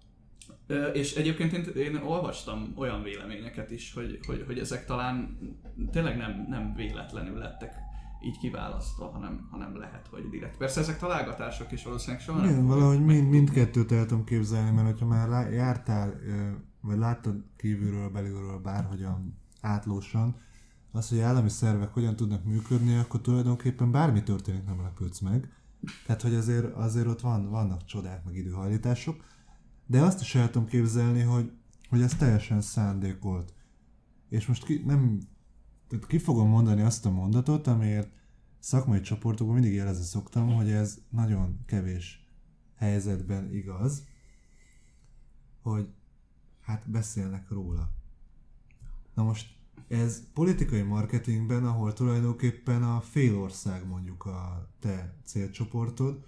[0.66, 5.38] Ö, és egyébként én, én olvastam olyan véleményeket is, hogy, hogy, hogy ezek talán
[5.90, 7.72] tényleg nem, nem véletlenül lettek
[8.22, 10.56] így kiválasztva, hanem, hanem lehet, hogy direkt.
[10.56, 14.86] Persze ezek találgatások is valószínűleg soha nem Igen, valahogy mind, mindkettőt el tudom képzelni, mert
[14.86, 16.14] hogyha már jártál,
[16.80, 20.36] vagy láttad kívülről, belülről bárhogyan átlósan,
[20.92, 25.52] az, hogy állami szervek hogyan tudnak működni, akkor tulajdonképpen bármi történik, nem lepődsz meg.
[26.06, 29.24] Tehát, hogy azért, azért ott van, vannak csodák, meg időhajlítások.
[29.86, 31.52] De azt is el tudom képzelni, hogy,
[31.88, 33.54] hogy ez teljesen szándékolt.
[34.28, 35.20] És most ki, nem,
[35.88, 38.12] tehát ki fogom mondani azt a mondatot, amiért
[38.58, 42.26] szakmai csoportokban mindig jelezni szoktam, hogy ez nagyon kevés
[42.76, 44.04] helyzetben igaz,
[45.62, 45.88] hogy
[46.60, 47.90] hát beszélnek róla.
[49.14, 49.61] Na most
[49.92, 56.24] ez politikai marketingben, ahol tulajdonképpen a fél ország mondjuk a te célcsoportod,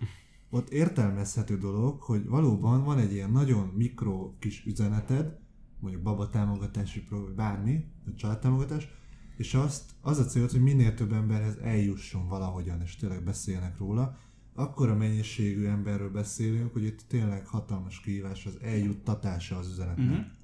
[0.50, 5.38] ott értelmezhető dolog, hogy valóban van egy ilyen nagyon mikro kis üzeneted,
[5.81, 8.88] mondjuk baba támogatási program, bármi, vagy családtámogatás,
[9.37, 14.18] és azt, az a cél, hogy minél több emberhez eljusson valahogyan, és tényleg beszélnek róla,
[14.55, 20.07] akkor a mennyiségű emberről beszélünk, hogy itt tényleg hatalmas kihívás az eljuttatása az üzenetnek.
[20.07, 20.42] Mhm.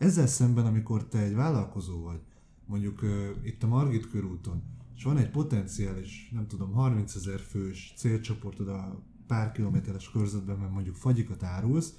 [0.00, 2.20] Ezzel szemben, amikor te egy vállalkozó vagy,
[2.66, 4.62] mondjuk uh, itt a Margit körúton,
[4.96, 10.72] és van egy potenciális, nem tudom, 30 ezer fős célcsoportod a pár kilométeres körzetben, mert
[10.72, 11.94] mondjuk fagyikat árulsz,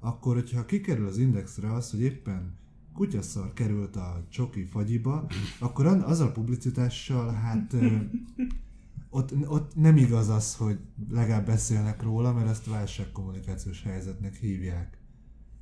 [0.00, 2.56] akkor, hogyha kikerül az indexre az, hogy éppen
[2.92, 5.26] kutyaszar került a csoki fagyiba,
[5.58, 7.76] akkor azzal a publicitással, hát
[9.10, 10.78] ott, ott nem igaz az, hogy
[11.10, 14.97] legalább beszélnek róla, mert ezt válságkommunikációs helyzetnek hívják.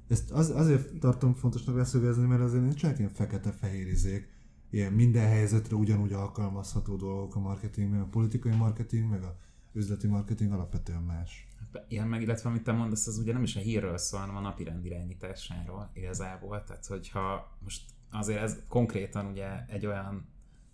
[0.09, 4.29] Ezt az, azért tartom fontosnak leszögezni, mert azért nincsenek ilyen fekete-fehér izék,
[4.71, 9.37] ilyen minden helyzetre ugyanúgy alkalmazható dolgok a marketingben, a politikai marketing, meg a
[9.73, 11.47] üzleti marketing alapvetően más.
[11.88, 14.40] Igen, meg illetve amit te mondasz, az ugye nem is a hírről szól, hanem a
[14.40, 16.64] napirend irányításáról igazából.
[16.64, 20.27] Tehát, hogyha most azért ez konkrétan ugye egy olyan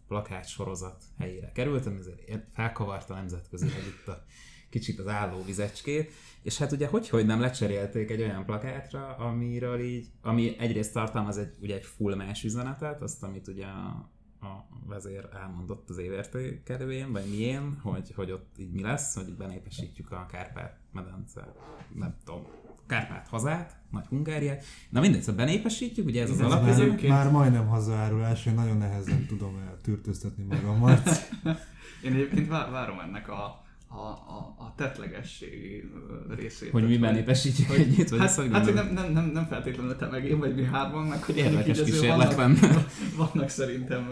[0.07, 4.25] plakát sorozat helyére került, ami azért ér- felkavarta nemzetközileg itt a
[4.72, 9.80] kicsit az álló vizecskét, és hát ugye hogy, hogy nem lecserélték egy olyan plakátra, amiről
[9.80, 14.08] így, ami egyrészt tartalmaz egy, ugye egy full más üzenetet, azt, amit ugye a,
[14.46, 20.11] a vezér elmondott az évértékelőjén, vagy mién, hogy, hogy ott így mi lesz, hogy benépesítjük
[20.12, 21.54] a Kárpát-medence,
[21.94, 22.46] nem tudom,
[22.87, 24.64] Kárpát hazát, nagy Hungáriát.
[24.90, 26.80] Na mindegy, szóval benépesítjük, ugye ez az Ez alapján.
[26.80, 31.08] Egyébként- már majdnem hazaárulás, én nagyon nehezen tudom eltűrtöztetni magamat.
[32.04, 33.62] Én egyébként vá- várom ennek a,
[33.94, 35.90] a, a, a tetlegességi
[36.28, 36.70] ö, részét.
[36.70, 39.96] Hogy mi Tehát, benépesítjük hogy, együtt, vagy hát, hát hogy nem, nem, nem, nem feltétlenül
[39.96, 42.87] te meg én, vagy mi hárman, meg hogy Érdekes vannak, lenne.
[43.16, 44.09] vannak szerintem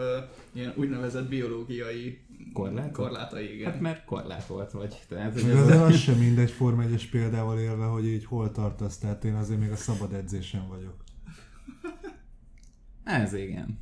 [0.52, 2.18] ilyen úgynevezett biológiai
[2.52, 2.92] Korlátok?
[2.92, 3.70] korlátai, igen.
[3.72, 5.00] Hát mert korlát volt vagy.
[5.08, 8.98] Tehát, hogy ez azért az sem mindegy Forma 1 példával élve, hogy így hol tartasz,
[8.98, 10.94] tehát én azért még a szabad edzésen vagyok.
[13.04, 13.78] Ez igen.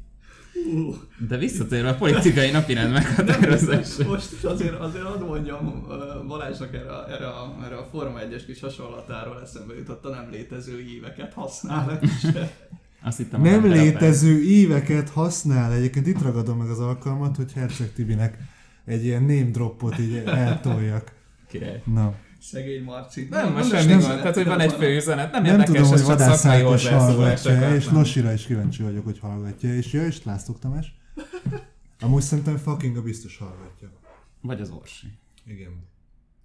[0.75, 0.95] Uh,
[1.29, 4.07] De visszatérve a politikai napirend meghatározásra.
[4.09, 5.87] most azért, azért hadd mondjam
[6.27, 10.29] Balázsnak erre, a- erre, a, erre a Forma 1-es kis hasonlatáról eszembe jutott a nem
[10.31, 12.11] létező íveket használnak is.
[13.03, 15.73] Azt hittem, a Nem létező éveket használ.
[15.73, 18.39] Egyébként itt ragadom meg az alkalmat, hogy Herceg Tibinek
[18.85, 21.13] egy ilyen name droppot így eltoljak.
[21.49, 21.83] Király.
[21.85, 22.15] Na,
[22.51, 23.27] Szegény Marci.
[23.31, 24.17] Nem, most nem semmi gond.
[24.17, 24.79] Tehát, hogy van egy van.
[24.79, 27.47] főüzenet, nem, nem érdekes, tudom, hogy ez csak Vadász szakmai Ákos hozzászólások.
[27.47, 27.95] hallgatja, és nem.
[27.95, 29.75] Losira is kíváncsi vagyok, hogy hallgatja.
[29.75, 30.95] És ja, és Lászlók Tamás.
[32.01, 33.91] Amúgy szerintem fucking a biztos hallgatja.
[34.41, 35.07] Vagy az Orsi,
[35.47, 35.89] Igen.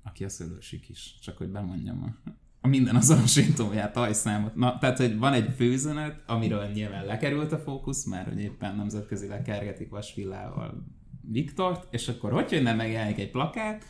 [0.03, 2.29] aki a szülősik is, csak hogy bemondjam a,
[2.61, 4.55] a minden azonosítóját, ajszámot.
[4.55, 9.41] Na, tehát, hogy van egy főüzenet, amiről nyilván lekerült a fókusz, mert hogy éppen nemzetközileg
[9.41, 10.83] kergetik Vasvillával
[11.31, 13.85] Viktort, és akkor hogy jönne megjelenik egy plakát,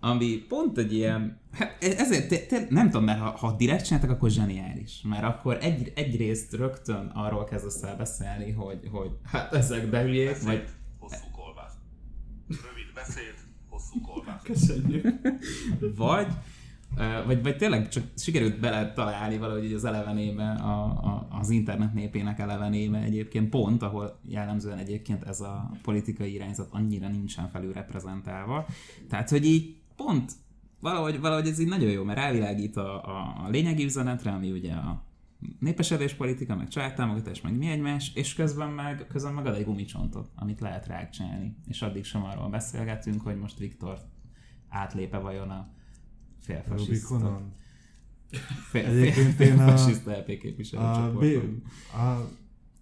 [0.00, 4.10] ami pont egy ilyen, hát ezért te, te, nem tudom, mert ha, ha direkt csináltak,
[4.10, 5.00] akkor zseniális.
[5.04, 10.68] Mert akkor egy, egyrészt rögtön arról kezdesz el beszélni, hogy, hogy hát ezek behülyék, vagy
[10.98, 11.74] Hosszú kolbász.
[12.48, 13.34] Rövid beszéd,
[13.68, 14.42] hosszú kolbász.
[14.42, 15.06] Köszönjük.
[15.96, 16.26] vagy,
[17.26, 21.94] vagy, vagy tényleg csak sikerült bele találni valahogy így az elevenébe, a, a, az internet
[21.94, 28.66] népének elevenébe egyébként pont, ahol jellemzően egyébként ez a politikai irányzat annyira nincsen felül reprezentálva.
[29.08, 30.32] Tehát, hogy így pont
[30.80, 34.72] valahogy, valahogy ez így nagyon jó, mert rávilágít a, a, a lényegi üzenetre, ami ugye
[34.74, 35.04] a
[35.58, 40.60] népesedéspolitika, meg családtámogatás, meg mi egymás, és közben meg, közben meg ad egy gumicsontot, amit
[40.60, 41.56] lehet rákcsinálni.
[41.66, 43.98] És addig sem arról beszélgetünk, hogy most Viktor
[44.68, 45.68] átlépe vajon a
[46.40, 47.52] félfasiszta, Rubikonon.
[48.70, 49.64] fél, Egyébként én a-
[50.80, 51.62] A, csoportban.
[51.94, 52.28] a,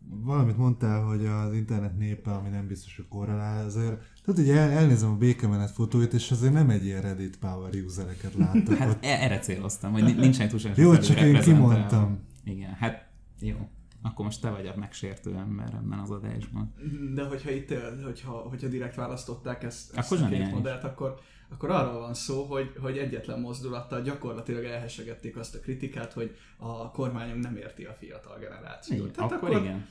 [0.08, 4.70] valamit mondtál, hogy az internet népe, ami nem biztos, hogy korrelál, azért tudod, hogy el,
[4.70, 9.04] elnézem a békemenet fotóit, és azért nem egy ilyen Reddit Power usereket láttak Hát ott.
[9.04, 12.18] e- erre céloztam, hogy ni- nincsenek túlságosan Jó, csak én kimondtam.
[12.44, 13.08] Igen, hát
[13.40, 13.56] jó.
[14.02, 16.74] Akkor most te vagy a megsértő ember ebben az adásban.
[17.14, 21.70] De hogyha itt, hogyha, hogyha direkt választották ezt, ezt Akkor a két modellt, akkor, akkor
[21.70, 27.42] arról van szó, hogy, hogy egyetlen mozdulattal gyakorlatilag elhesegették azt a kritikát, hogy a kormányunk
[27.42, 28.98] nem érti a fiatal generációt.
[28.98, 29.88] Igen, Tehát akkor, akkor igen.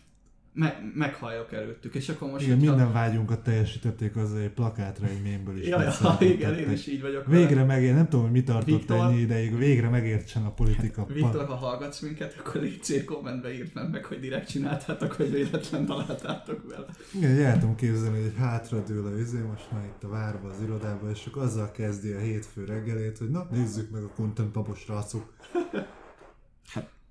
[0.58, 2.46] Me- meghalljak előttük, és akkor most...
[2.46, 5.68] Igen, hogyha- minden vágyunkat teljesítették az egy plakátra egy mémből is.
[5.68, 6.30] Ja, ja, megszeretettek.
[6.38, 7.26] igen, én is így vagyok.
[7.26, 7.38] vele.
[7.38, 11.06] Végre megér, nem tudom, hogy mi tartott Viktor- ennyi ideig, végre megértsen a politika.
[11.06, 15.32] Viktor, ha hallgatsz minket, akkor légy szíves kommentbe írd meg, meg, hogy direkt csináltátok, vagy
[15.32, 16.86] véletlen találtátok vele.
[17.14, 21.24] Igen, tudom képzelni, hogy hátradől a izé, most már itt a várba, az irodában, és
[21.24, 25.34] csak azzal kezdi a hétfő reggelét, hogy na, nézzük meg a content papos rácok.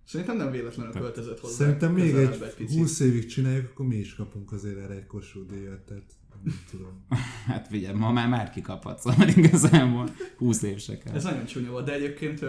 [0.04, 1.54] Szerintem nem véletlenül költözött hozzá.
[1.54, 2.78] Szerintem még egy picit.
[2.78, 6.12] 20 évig csináljuk, akkor mi is kapunk azért erre egy Kossuth díjat, tehát
[6.44, 7.06] nem tudom.
[7.46, 11.14] Hát figyelj, ma már már kikaphatsz, szóval igazából 20 év se kell.
[11.14, 12.40] Ez nagyon csúnya volt, de egyébként,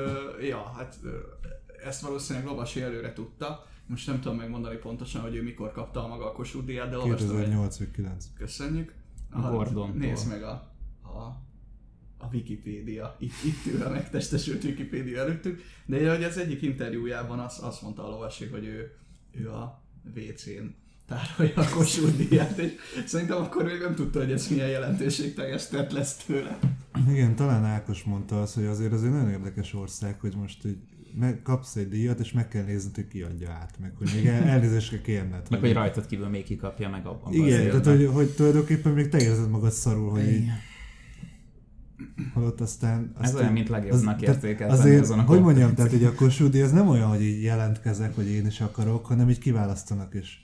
[0.50, 1.00] ja, hát
[1.86, 3.66] ezt valószínűleg Lovasi előre tudta.
[3.88, 6.98] Most nem tudom megmondani pontosan, hogy ő mikor kapta a maga a Kossuth díjat, de
[6.98, 8.26] olvastam egy 2008 vagy 9.
[8.38, 8.94] Köszönjük.
[9.30, 10.00] A Gordontól.
[10.00, 10.52] Nézd meg a,
[11.04, 11.42] a,
[12.26, 13.16] a Wikipédia.
[13.20, 15.62] Itt, itt ül a megtestesült Wikipédia előttük.
[15.86, 18.92] De hogy az egyik interjújában azt, azt mondta a lovasi, hogy ő,
[19.32, 19.84] ő a
[20.16, 22.74] WC-n tárolja a Kossuth díját, és
[23.06, 26.60] szerintem akkor még nem tudta, hogy ez milyen jelentőségteljes tett lesz tőle.
[27.10, 30.78] Igen, talán Ákos mondta azt, hogy azért az egy nagyon érdekes ország, hogy most így
[31.20, 34.26] meg, kapsz egy díjat, és meg kell nézni, hogy ki adja át, meg hogy még
[34.26, 35.48] el, elnézést kell kérned.
[35.50, 37.34] Meg hogy rajtad kívül még kikapja meg abban.
[37.34, 40.50] Igen, tehát hogy, hogy tulajdonképpen még te érzed magad szarul, hogy így
[41.98, 42.32] Igen.
[42.34, 43.12] halott aztán...
[43.20, 46.14] Ez aztán olyan, mint legjobbnak tehát értékelteni Azért, azon a hogy mondjam, tehát hogy a
[46.14, 50.38] Kossuth az nem olyan, hogy így jelentkezek, hogy én is akarok, hanem így kiválasztanak, és,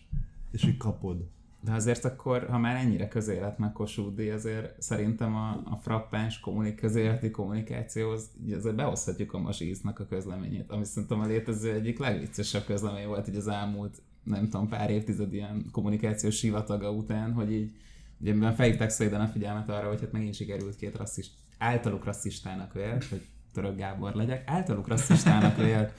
[0.52, 1.28] és így kapod.
[1.64, 6.76] De azért akkor, ha már ennyire közélet meg Kossuth azért szerintem a, a frappáns kommunik,
[6.76, 12.66] közéleti kommunikációhoz így azért behozhatjuk a Masíznak a közleményét, ami szerintem a létező egyik legviccesebb
[12.66, 17.72] közlemény volt így az elmúlt, nem tudom, pár évtized ilyen kommunikációs sivataga után, hogy így
[18.22, 23.04] ugye amiben felhívták a figyelmet arra, hogy hát megint sikerült két rasszist, általuk rasszistának vélt,
[23.04, 25.94] hogy török Gábor legyek, általuk rasszistának vélt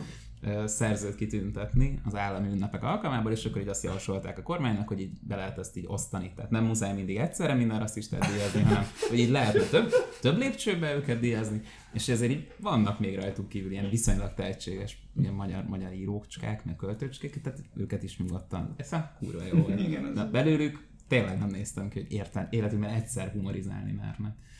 [0.64, 5.11] szerzőt kitüntetni az állami ünnepek alkalmából, és akkor így azt javasolták a kormánynak, hogy így
[5.20, 6.33] be lehet ezt így osztani.
[6.37, 10.94] Tehát nem muszáj mindig egyszerre minden rasszistát díjazni, hanem hogy így lehetne több, több lépcsőbe
[10.94, 11.61] őket díjazni,
[11.92, 16.76] és ezért így vannak még rajtuk kívül ilyen viszonylag tehetséges ilyen magyar, magyar írókcskák, meg
[16.76, 18.74] költőcskék, tehát őket is nyugodtan.
[18.76, 19.68] Ez hát kurva jó.
[19.68, 24.18] Igen, De belőlük tényleg nem néztem ki, hogy értem, életünkben egyszer humorizálni mernek.
[24.18, 24.51] Ne-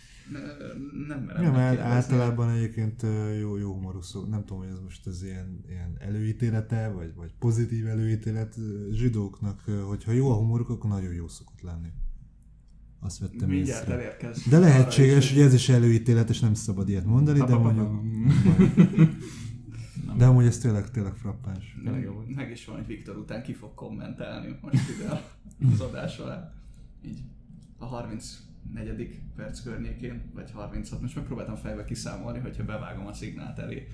[1.07, 3.07] Nem merem Igen, mert általában egyébként
[3.41, 4.25] jó, jó humorú szó.
[4.25, 8.57] Nem tudom, hogy ez most az ilyen, ilyen előítélete, vagy, vagy pozitív előítélet
[8.93, 11.89] zsidóknak, hogyha jó a humoruk, akkor nagyon jó szokott lenni.
[13.01, 13.95] Azt vettem Mindjárt észre.
[13.95, 14.43] elérkez.
[14.49, 17.91] De lehetséges, hogy ez is előítélet, és nem szabad ilyet mondani, de mondjuk...
[17.91, 19.17] Nem.
[20.19, 21.77] De amúgy ez tényleg, tényleg frappáns.
[21.85, 22.23] Tényleg jó.
[22.35, 25.23] Meg is van, hogy Viktor után ki fog kommentálni most ide
[25.73, 26.53] az adás alá.
[27.05, 27.23] Így
[27.79, 27.87] a
[28.75, 29.21] 34.
[29.37, 33.89] perc környékén, vagy 36, most megpróbáltam fejbe kiszámolni, hogyha bevágom a szignált elé,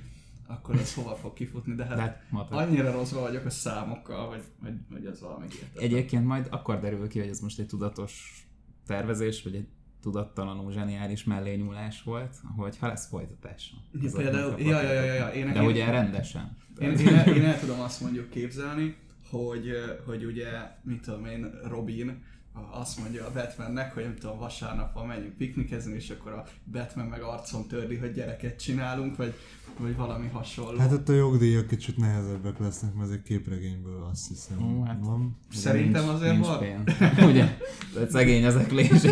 [0.46, 4.42] akkor ez hova fog kifutni, de hát, De hát, annyira rosszba vagyok a számokkal, vagy,
[4.62, 5.84] vagy, vagy az valami értetlen.
[5.84, 8.44] Egyébként majd akkor derül ki, hogy ez most egy tudatos
[8.86, 9.68] tervezés, vagy egy
[10.00, 13.74] tudattalanul zseniális mellényúlás volt, hogy ha lesz folytatása.
[13.92, 16.56] Ja, például, ja, ja, ja, ja, én, De én, ugye rendesen.
[16.78, 18.96] Én, én, el, én el tudom azt mondjuk képzelni,
[19.30, 19.70] hogy,
[20.06, 20.48] hogy ugye,
[20.82, 22.22] mit tudom én, Robin
[22.70, 27.06] azt mondja a Batmannek, hogy nem tudom, vasárnap van, menjünk piknikezni, és akkor a Batman
[27.06, 29.34] meg arcon tördi, hogy gyereket csinálunk, vagy,
[29.78, 30.78] vagy valami hasonló.
[30.78, 34.98] Hát ott a jogdíjak kicsit nehezebbek lesznek, mert ez egy képregényből azt hiszem Ó, hát.
[35.00, 35.36] van.
[35.50, 36.58] Szerintem nincs, azért nincs van.
[36.58, 36.84] pénz.
[37.30, 37.56] ugye?
[37.94, 39.02] Tehát szegény az eklés.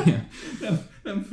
[0.61, 1.27] nem, nem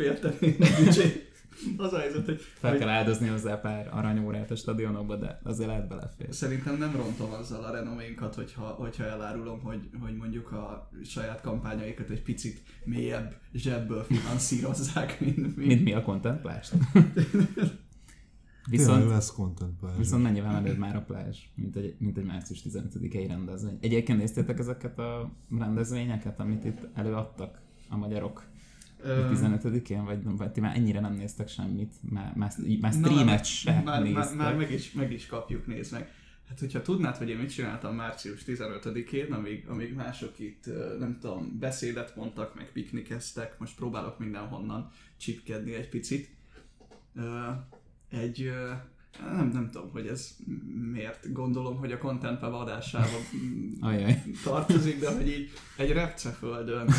[0.84, 1.32] büdzsét.
[1.78, 5.70] Az a helyzet, hogy, Fel hogy kell áldozni hozzá pár aranyórát a stadionokba, de azért
[5.70, 6.28] lehet belefér.
[6.34, 12.10] Szerintem nem rontom azzal a renoménkat, hogyha, hogyha elárulom, hogy, hogy mondjuk a saját kampányaikat
[12.10, 16.70] egy picit mélyebb zsebből finanszírozzák, mint, mint, Mint mi a content plázs.
[18.70, 19.98] Viszont, Viszont, lesz content plázs.
[19.98, 23.78] viszont mennyivel menőbb már a plázs, mint egy, mint egy március 15-i rendezvény.
[23.82, 28.44] Egyébként néztétek ezeket a rendezvényeket, amit itt előadtak a magyarok?
[29.04, 33.46] Ö, 15-én, vagy, vagy ti már ennyire nem néztek semmit, már, már, már Na, streamet
[33.46, 34.24] se már, néztek.
[34.24, 36.12] már, már meg, is, meg is kapjuk, nézd meg.
[36.50, 40.66] Hát, hogyha tudnád, hogy én mit csináltam március 15-én, amíg, amíg mások itt,
[41.00, 46.30] nem tudom, beszédet mondtak, meg piknikeztek, most próbálok mindenhonnan csipkedni egy picit.
[48.10, 48.52] Egy,
[49.20, 50.36] nem, nem tudom, hogy ez
[50.92, 53.18] miért gondolom, hogy a Content adásába
[53.80, 54.24] Ajaj.
[54.44, 56.90] tartozik, de hogy így egy repceföldön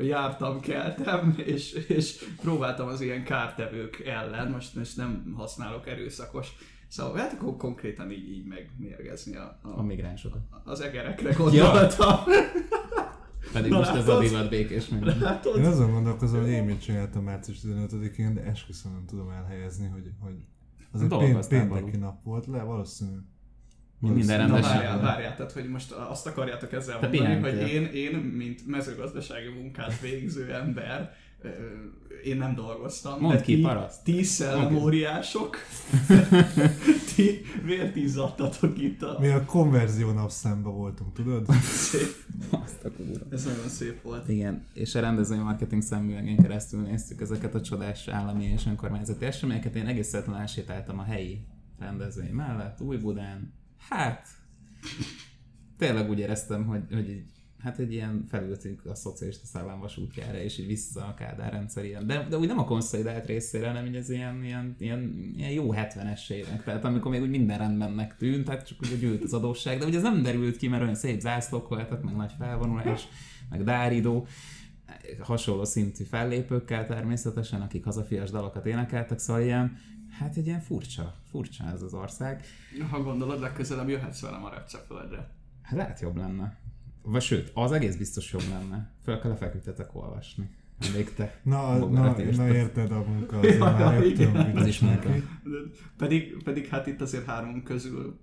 [0.00, 6.52] jártam, keltem, és, és próbáltam az ilyen kártevők ellen, most, most nem használok erőszakos
[6.88, 10.40] Szóval hát akkor konkrétan így, így megmérgezni a, A a, migránsokat.
[10.64, 12.16] az egerekre gondoltam.
[13.52, 15.18] Pedig Na most ez a divat békés minden.
[15.18, 15.56] Látod?
[15.56, 20.10] Én azon gondolkozom, hogy én mit csináltam március 15-én, de esküszöm nem tudom elhelyezni, hogy,
[20.20, 20.34] hogy
[20.92, 23.16] az egy pénteki nap volt, le valószínű.
[23.98, 24.76] Minden Na rendesen.
[24.76, 27.60] várjál, várjál, tehát hogy most azt akarjátok ezzel Te mondani, pihentél.
[27.60, 31.14] hogy én, én, mint mezőgazdasági munkát végző ember,
[32.24, 33.20] én nem dolgoztam.
[33.20, 34.04] Mondd de ki, paraszt.
[34.04, 35.56] Ti szellemóriások,
[37.14, 39.16] ti vért izzadtatok itt a...
[39.20, 41.46] Mi a konverzió napszámba voltunk, tudod?
[41.90, 42.24] Szép.
[42.50, 42.88] Azt a.
[43.30, 44.28] Ez nagyon szép volt.
[44.28, 49.74] Igen, és a rendezői marketing szemüvegén keresztül néztük ezeket a csodás állami és önkormányzati eseményeket.
[49.74, 51.46] Én egész egyszerűen elsétáltam a helyi
[51.78, 53.52] rendezvény mellett, Újbudán.
[53.88, 54.28] Hát,
[55.78, 57.24] tényleg úgy éreztem, hogy, hogy így,
[57.58, 62.06] hát egy ilyen felültünk a szocialista szellem vasútjára, és így vissza a Kádár rendszer ilyen.
[62.06, 65.72] De, de úgy nem a konszolidált részére, hanem így az ilyen, ilyen, ilyen, ilyen jó
[65.72, 66.64] 70-es évek.
[66.64, 69.78] Tehát amikor még úgy minden rendbennek tűnt, tehát csak úgy gyűlt az adósság.
[69.78, 73.08] De ugye ez nem derült ki, mert olyan szép zászlók voltak, meg nagy felvonulás,
[73.50, 74.26] meg dáridó
[75.20, 79.76] hasonló szintű fellépőkkel természetesen, akik hazafias dalokat énekeltek, szóval ilyen,
[80.18, 82.44] hát egy ilyen furcsa, furcsa ez az ország.
[82.90, 85.30] Ha gondolod, legközelebb jöhetsz velem a repceföldre.
[85.62, 86.56] Hát lehet jobb lenne.
[87.02, 88.90] Vagy sőt, az egész biztos jobb lenne.
[89.02, 90.50] Föl kell lefeküdtetek olvasni.
[90.94, 91.40] Még te.
[91.42, 95.08] Na, na, na érted a munka, azért Ja, már jöttem Az is munka.
[95.96, 98.18] Pedig, pedig hát itt azért hármunk közül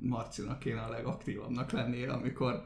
[0.00, 2.64] Marcinak kéne a legaktívabbnak lennie, amikor,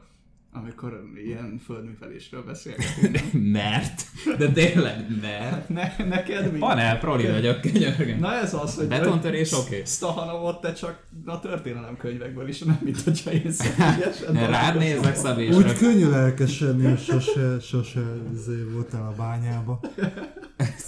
[0.61, 3.29] amikor ilyen földművelésről beszélgetünk.
[3.51, 4.05] mert.
[4.37, 5.69] De tényleg, mert.
[5.69, 6.59] Ne, neked mi?
[6.59, 8.19] Panel proli vagyok, könyörgöm.
[8.19, 8.87] Na ez az, hogy...
[8.87, 9.83] Betontörés, oké.
[9.85, 15.55] Stahanovot te csak a történelemkönyvekből is, nem mint hogyha én személyesen Ne, rád nézek, és
[15.55, 18.01] Úgy könnyű lelkesedni, hogy sose, sose
[18.33, 19.79] izé voltál a bányába.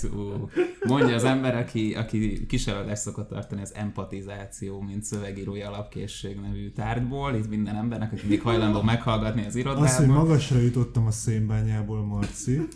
[0.04, 0.50] Ú,
[0.88, 7.36] mondja az ember, aki, aki kísérletes szokott tartani az empatizáció, mint szövegírói alapkészség nevű tárgyból.
[7.36, 10.26] Itt minden embernek, aki még hajlandó meghallgatni az Az, hogy irodában.
[10.26, 12.68] magasra jutottam a szénbányából, Marci,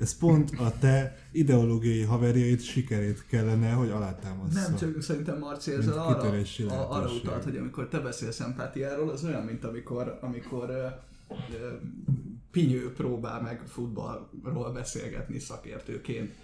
[0.00, 4.60] ez pont a te ideológiai haverjait sikerét kellene, hogy alátámassza.
[4.60, 6.30] Nem, csak szerintem Marci ezzel arra,
[6.68, 10.70] a, arra utalt, hogy amikor te beszélsz empátiáról, az olyan, mint amikor, amikor
[12.50, 16.34] Pinyő próbál meg futballról beszélgetni szakértőként.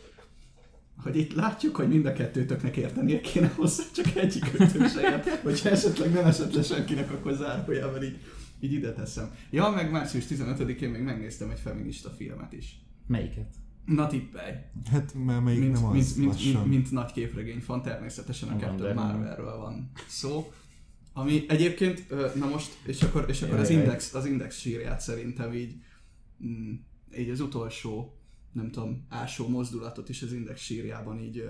[1.03, 5.29] Hogy itt látjuk, hogy mind a kettőtöknek értenie kéne hozzá, csak egyik ötök se ért.
[5.29, 8.19] Hogyha esetleg nem esett le senkinek, akkor zárójában így,
[8.67, 9.31] így ide teszem.
[9.51, 12.81] Ja, meg március 15-én még megnéztem egy feminista filmet is.
[13.07, 13.55] Melyiket?
[13.85, 14.53] Na tippelj!
[14.91, 16.53] Hát már melyik mint, nem az mint, mint, lassan.
[16.53, 18.95] mint, mint, nagy képregény fan, természetesen a Woman.
[18.95, 20.53] Marvelről van szó.
[21.13, 25.75] Ami egyébként, na most, és akkor, és akkor az, index, az index sírját szerintem így,
[26.45, 26.73] mm,
[27.19, 28.19] így az utolsó,
[28.53, 31.45] nem tudom, ásó mozdulatot is az index sírjában így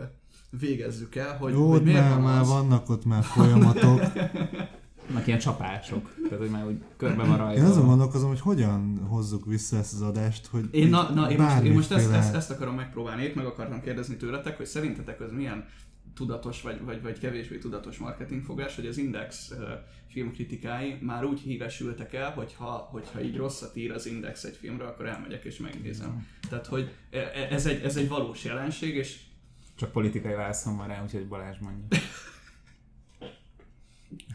[0.50, 4.00] végezzük el, hogy, Jó, hogy miért már, van már az, vannak ott már folyamatok.
[5.16, 7.70] Vannak ilyen csapások, tehát hogy már úgy körbe van Én rajzolva.
[7.70, 11.62] azon gondolkozom, hogy hogyan hozzuk vissza ezt az adást, hogy Én, na, na, én, most,
[11.62, 15.32] én most ezt, ezt, ezt akarom megpróbálni, itt meg akartam kérdezni tőletek, hogy szerintetek az
[15.32, 15.64] milyen
[16.14, 19.58] tudatos vagy, vagy, vagy kevésbé tudatos marketingfogás, hogy az Index uh,
[20.08, 25.06] filmkritikái már úgy híresültek el, hogyha, hogyha így rosszat ír az Index egy filmre, akkor
[25.06, 26.26] elmegyek és megnézem.
[26.48, 29.20] Tehát, hogy e- e- ez egy, ez egy valós jelenség, és
[29.74, 31.98] Csak politikai válaszom van rá, úgyhogy Balázs mondja.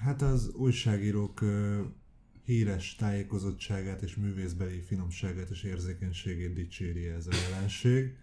[0.04, 1.44] Hát az újságírók
[2.46, 8.18] híres tájékozottságát és művészbeli finomságát és érzékenységét dicséri ez a jelenség.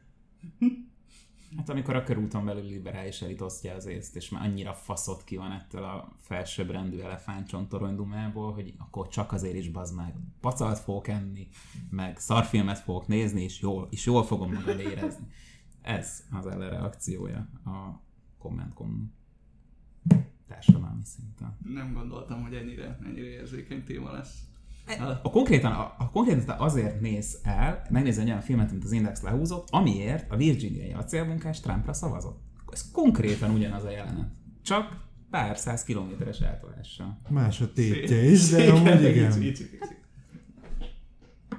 [1.57, 5.37] Hát amikor a körúton belül liberális elit osztja az észt, és már annyira faszott ki
[5.37, 10.15] van ettől a felsőbbrendű elefántcsontorony dumából, hogy akkor csak azért is bazd meg.
[10.41, 11.49] Pacalt fogok enni,
[11.91, 15.27] meg szarfilmet fogok nézni, és jól, és jól fogom magam érezni.
[15.83, 18.03] Ez az ellenreakciója a
[18.39, 19.17] kommentkom
[20.49, 21.57] társadalmi szinten.
[21.75, 24.43] nem gondoltam, hogy ennyire, ennyire érzékeny téma lesz.
[25.23, 29.23] A konkrétan, a, a konkrétan azért néz el, megnéz egy olyan filmet, amit az Index
[29.23, 32.41] lehúzott, amiért a virginiai acélmunkás Trumpra szavazott.
[32.73, 34.31] Ez konkrétan ugyanaz a jelenet.
[34.63, 37.21] Csak pár száz kilométeres eltolással.
[37.29, 39.43] Más a tétje is, de amúgy igen.
[39.43, 39.79] Ici.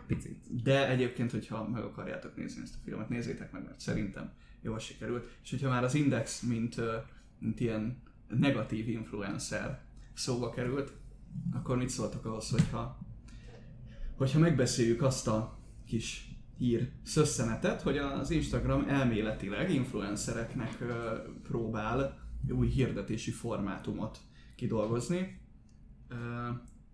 [0.08, 0.64] Picit.
[0.64, 4.32] De egyébként, hogyha meg akarjátok nézni ezt a filmet, nézzétek meg, mert szerintem
[4.62, 5.38] jól sikerült.
[5.44, 6.76] És hogyha már az Index, mint,
[7.40, 8.02] mint ilyen
[8.38, 9.82] negatív influencer
[10.14, 10.94] szóba került,
[11.52, 13.00] akkor mit szóltok ahhoz, hogyha,
[14.16, 20.84] hogyha megbeszéljük azt a kis hír szösszenetet, hogy az Instagram elméletileg influencereknek
[21.44, 22.20] próbál
[22.50, 24.20] új hirdetési formátumot
[24.56, 25.42] kidolgozni.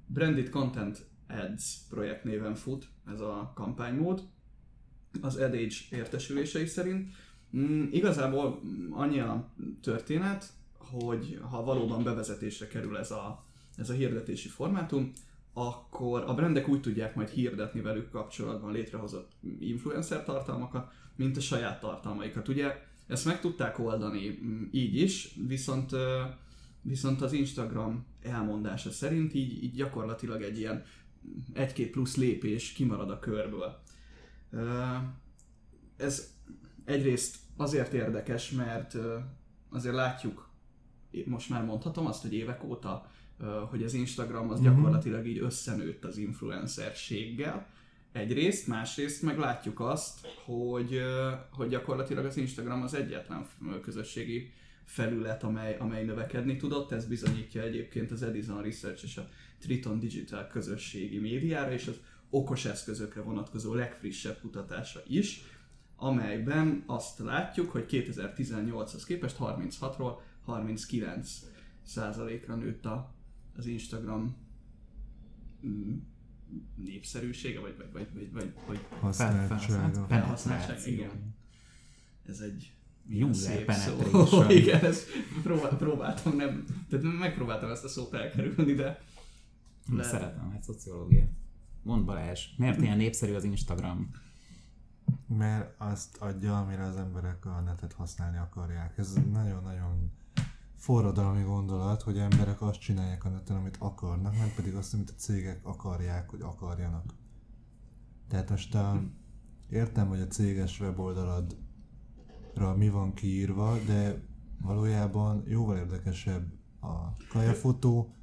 [0.08, 4.22] Branded Content Ads projekt néven fut ez a kampánymód,
[5.22, 7.12] az Adage értesülései szerint.
[7.58, 8.62] Mm, igazából
[8.92, 10.50] annyi a történet,
[10.92, 15.12] hogy ha valóban bevezetésre kerül ez a, ez a hirdetési formátum,
[15.54, 21.80] akkor a brandek úgy tudják majd hirdetni velük kapcsolatban létrehozott influencer tartalmakat, mint a saját
[21.80, 22.48] tartalmaikat.
[22.48, 25.92] Ugye ezt meg tudták oldani mm, így is, viszont
[26.86, 30.84] viszont az Instagram elmondása szerint így, így gyakorlatilag egy ilyen
[31.54, 33.82] egy-két plusz lépés kimarad a körből.
[35.98, 36.34] Ez
[36.86, 38.98] egyrészt azért érdekes, mert
[39.70, 40.45] azért látjuk,
[41.26, 43.11] most már mondhatom azt, hogy évek óta,
[43.70, 47.68] hogy az Instagram az gyakorlatilag így összenőtt az influencerséggel,
[48.11, 51.01] egyrészt, másrészt meg látjuk azt, hogy,
[51.51, 53.45] hogy gyakorlatilag az Instagram az egyetlen
[53.82, 54.51] közösségi
[54.84, 56.91] felület, amely, amely növekedni tudott.
[56.91, 61.99] Ez bizonyítja egyébként az Edison Research és a Triton Digital közösségi médiára és az
[62.30, 65.43] okos eszközökre vonatkozó legfrissebb kutatása is,
[65.95, 70.13] amelyben azt látjuk, hogy 2018-hoz képest 36-ról
[70.46, 71.39] 39
[71.84, 73.14] százalékra nőtt a,
[73.58, 74.36] az Instagram
[75.66, 75.98] mm,
[76.76, 80.06] népszerűsége, vagy, vagy, vagy, vagy, vagy, vagy Használtsága.
[80.08, 81.36] felhasználtság, igen.
[82.26, 82.74] Ez egy
[83.32, 83.56] szó.
[83.66, 84.52] penetration.
[84.62, 85.08] Igen, ezt
[85.43, 89.04] próbál, próbáltam nem, tehát megpróbáltam ezt a szót elkerülni, de
[89.91, 90.04] Le.
[90.04, 91.26] Szeretem, hát szociológia.
[91.82, 94.12] Mondd Balázs, miért ilyen népszerű az Instagram?
[95.28, 98.98] Mert azt adja, amire az emberek a netet használni akarják.
[98.98, 100.12] Ez nagyon-nagyon
[100.86, 105.14] forradalmi gondolat, hogy emberek azt csinálják a neten, amit akarnak, nem pedig azt, amit a
[105.18, 107.14] cégek akarják, hogy akarjanak.
[108.28, 109.04] Tehát most a,
[109.70, 114.26] értem, hogy a céges weboldaladra mi van kiírva, de
[114.62, 118.14] valójában jóval érdekesebb a kajafotó,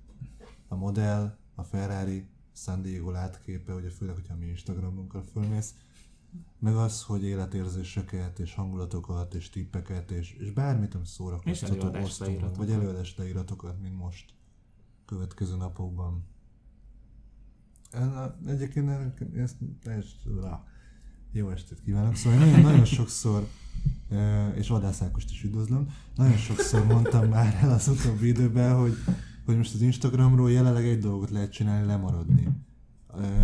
[0.68, 5.74] a modell, a Ferrari, San Diego látképe, ugye főleg, hogyha mi Instagramunkkal fölmész,
[6.58, 12.70] meg az, hogy életérzéseket, és hangulatokat, és tippeket, és, és bármit, ami szórakoztató osztunk, vagy
[12.70, 14.34] előadás leíratokat, mint most
[15.06, 16.24] következő napokban.
[18.46, 18.90] Egyébként
[19.36, 20.64] ezt, ezt lá.
[21.32, 23.48] jó estét kívánok, szóval nagyon, nagyon sokszor,
[24.54, 28.94] és Vadász Ákost is üdvözlöm, nagyon sokszor mondtam már el az utóbbi időben, hogy,
[29.44, 32.48] hogy most az Instagramról jelenleg egy dolgot lehet csinálni, lemaradni.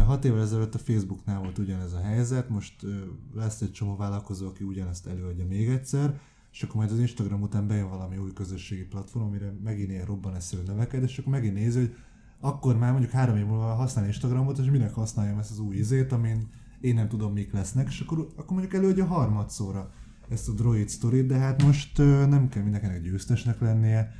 [0.06, 2.86] Hat évvel ezelőtt a Facebooknál volt ugyanez a helyzet, most
[3.34, 6.20] lesz egy csomó vállalkozó, aki ugyanezt előadja még egyszer,
[6.52, 10.62] és akkor majd az Instagram után bejön valami új közösségi platform, amire megint ilyen robbanásszerű
[10.62, 11.94] növeked, és akkor megint nézi, hogy
[12.40, 16.12] akkor már mondjuk három év múlva használ Instagramot, és minek használjam ezt az új izét,
[16.12, 16.48] amin
[16.80, 19.90] én nem tudom mik lesznek, és akkor, akkor mondjuk előadja harmadszóra
[20.28, 21.98] ezt a droid sztorit, de hát most
[22.28, 24.12] nem kell mindenkinek győztesnek lennie,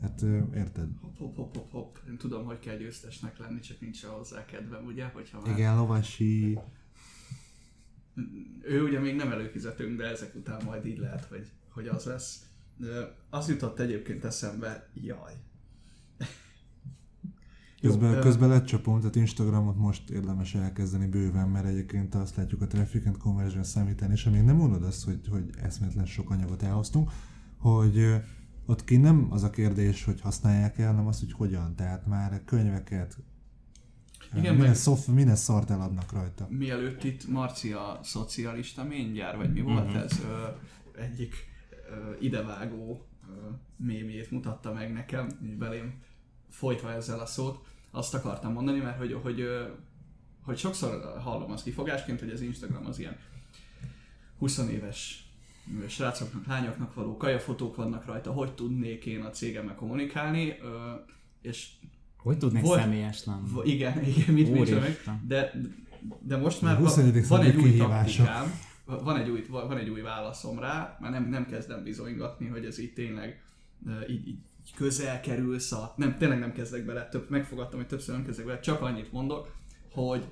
[0.00, 0.22] hát
[0.54, 0.88] érted?
[1.00, 1.96] hopp, hopp, hopp, hopp, hopp.
[2.08, 5.04] Én tudom, hogy kell győztesnek lenni, csak nincs hozzá kedvem, ugye?
[5.04, 5.58] Hogyha már...
[5.58, 6.58] Igen, lovasi,
[8.62, 12.44] Ő ugye még nem előfizetünk, de ezek után majd így lehet, hogy, hogy az lesz.
[13.30, 15.32] Az jutott egyébként eszembe, jaj.
[17.80, 22.66] Közben, ö- közben lecsapom, tehát Instagramot most érdemes elkezdeni bőven, mert egyébként azt látjuk a
[22.66, 27.10] traffic and conversion számítani, és amíg nem mondod azt, hogy, hogy eszméletlen sok anyagot elhoztunk,
[27.56, 28.22] hogy
[28.70, 31.74] ott ki nem az a kérdés, hogy használják el, hanem az, hogy hogyan.
[31.76, 33.16] Tehát már könyveket,
[34.32, 36.46] Igen, minden, meg- szoft, minden szart eladnak rajta.
[36.50, 40.46] Mielőtt itt Marci a szocialista méngyár, vagy mi volt ez, ö,
[41.00, 41.34] egyik
[41.90, 46.02] ö, idevágó ö, mémjét mutatta meg nekem, így belém
[46.48, 49.64] folytva ezzel a szót, azt akartam mondani, mert hogy, hogy, ö,
[50.42, 53.16] hogy sokszor hallom azt kifogásként, hogy az Instagram az ilyen
[54.38, 55.29] 20 éves
[55.88, 60.54] srácoknak, lányoknak való kajafotók vannak rajta, hogy tudnék én a cégemmel kommunikálni,
[61.42, 61.68] és
[62.16, 63.70] Hogy tudnék Volt- személyes lenni?
[63.70, 64.76] Igen, igen, mit mit
[65.26, 65.52] de,
[66.20, 67.26] de most már va- 21.
[67.26, 68.52] van egy új taktikám,
[68.84, 72.78] van egy új, van egy új válaszom rá, már nem, nem kezdem bizonygatni, hogy ez
[72.78, 73.42] így tényleg
[74.08, 74.38] így, így
[74.76, 75.92] közel kerülsz a...
[75.96, 79.54] Nem, tényleg nem kezdek bele, több, megfogadtam, hogy többször nem kezdek bele, csak annyit mondok,
[79.92, 80.24] hogy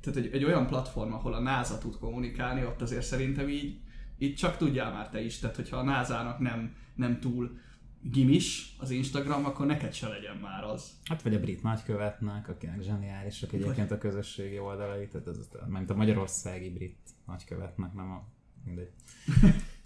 [0.00, 3.80] tehát egy, egy olyan platform, ahol a NASA tud kommunikálni, ott azért szerintem így,
[4.18, 7.58] így csak tudjál már te is, tehát hogyha a NASA-nak nem, nem túl
[8.02, 10.90] gimis az Instagram, akkor neked se legyen már az.
[11.04, 15.94] Hát vagy a brit nagykövetnek, akinek zseniálisak egyébként a közösségi oldalai, tehát ez, mint a
[15.94, 18.24] magyarországi brit nagykövetnek, nem a
[18.64, 18.90] mindegy.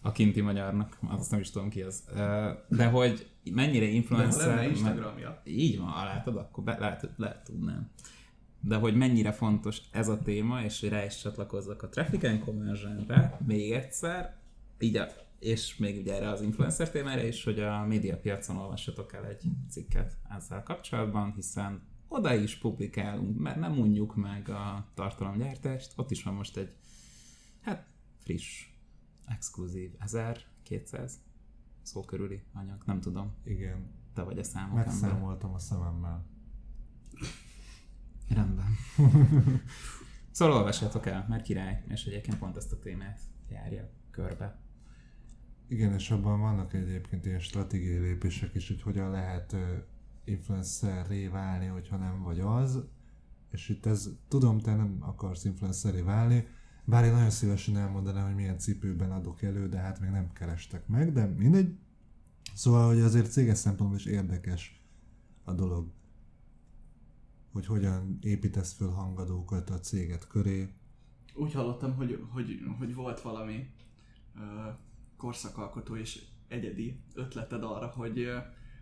[0.03, 2.05] A kinti magyarnak, azt nem is tudom ki az.
[2.69, 4.47] De hogy mennyire De influencer...
[4.47, 5.43] lenne Instagramja.
[5.45, 7.91] Így van, látod, akkor be, lehet, lehet tudnám.
[8.67, 12.41] De hogy mennyire fontos ez a téma, és hogy rá is csatlakozzak a Traffic and
[12.41, 14.37] Conversion-re, még egyszer,
[14.79, 15.07] így a,
[15.39, 20.17] és még ugye erre az influencer témára is, hogy a médiapiacon olvassatok el egy cikket
[20.37, 26.35] ezzel kapcsolatban, hiszen oda is publikálunk, mert nem unjuk meg a tartalomgyártást, ott is van
[26.35, 26.75] most egy,
[27.61, 27.87] hát
[28.19, 28.67] friss,
[29.27, 31.21] exkluzív 1200
[31.83, 34.87] szó körüli anyag, nem tudom, Igen, te vagy a számok ember.
[34.87, 36.25] megszámoltam a szememmel.
[38.29, 38.77] Rendben.
[40.31, 44.59] szóval olvassátok el, mert király, és egyébként pont ezt a témát járja körbe.
[45.69, 49.57] Igen, és abban vannak egyébként ilyen stratégiai lépések is, hogy hogyan lehet
[50.25, 52.85] influencerré válni, hogyha nem vagy az.
[53.51, 56.47] És itt ez, tudom, te nem akarsz influencerré válni,
[56.85, 60.87] bár én nagyon szívesen elmondanám, hogy milyen cipőben adok elő, de hát még nem kerestek
[60.87, 61.79] meg, de mindegy.
[62.55, 64.83] Szóval, hogy azért céges szempontból is érdekes
[65.45, 65.93] a dolog,
[67.57, 70.69] hogy hogyan építesz föl hangadókat a céget köré.
[71.35, 73.71] Úgy hallottam, hogy, hogy, hogy volt valami
[74.37, 74.41] ö,
[75.17, 78.37] korszakalkotó és egyedi ötleted arra, hogy ö,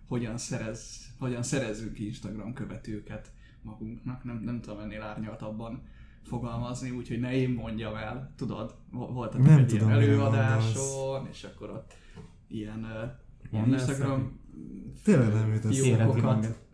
[0.06, 4.24] hogyan, szerez, hogyan szerezzünk Instagram követőket magunknak.
[4.24, 5.82] Nem, nem tudom ennél árnyaltabban
[6.22, 11.44] fogalmazni, úgyhogy ne én mondjam el, tudod, vo- voltatok Nem egy tudom, ilyen előadáson, és
[11.44, 11.96] akkor ott
[12.48, 12.86] ilyen,
[13.50, 14.40] ilyen Instagram
[15.04, 16.68] Tényleg nem jut fiókokat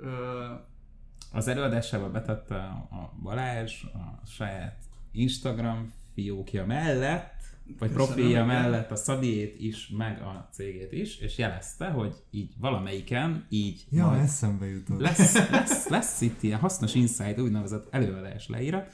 [1.32, 4.76] Az előadásába betette a Balázs a saját
[5.12, 7.38] Instagram fiókja mellett,
[7.78, 12.52] vagy Köszönöm, profilja mellett a Szabiét is, meg a cégét is, és jelezte, hogy így
[12.58, 15.00] valamelyiken így Ja, majd eszembe jutott.
[15.00, 18.92] lesz, lesz, lesz itt ilyen hasznos insight, úgynevezett előadás leírat,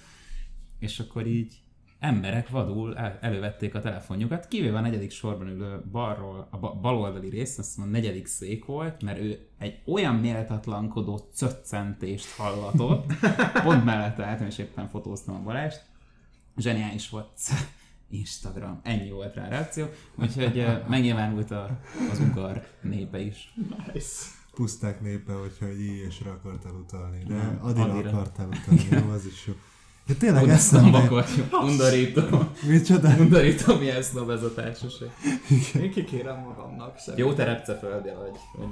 [0.78, 1.60] és akkor így
[1.98, 7.28] emberek vadul el, elővették a telefonjukat, kivéve a negyedik sorban ülő balról, a ba- baloldali
[7.28, 13.12] rész, azt mondom, a negyedik szék volt, mert ő egy olyan méltatlankodó cöccentést hallatott,
[13.64, 15.84] pont mellette álltam, és éppen fotóztam a Balást,
[16.56, 17.28] zseniális volt,
[18.08, 21.80] Instagram, ennyi volt rá a reakció, úgyhogy megnyilvánult a,
[22.10, 23.54] az ugar népe is.
[23.92, 24.26] nice.
[24.54, 28.08] puszták népe, hogyha egy IS-re akartál utalni, de Adira Adira.
[28.08, 29.52] akartál utalni, jó, az is jó.
[30.08, 32.22] Ja, tényleg eszembe, sznobok vagyunk, undorító.
[32.68, 33.08] micsoda?
[33.18, 35.08] Undorító, milyen sznob ez a társaság.
[35.82, 36.94] Én kikérem magamnak.
[37.16, 38.64] Jó, te repceföldi vagy.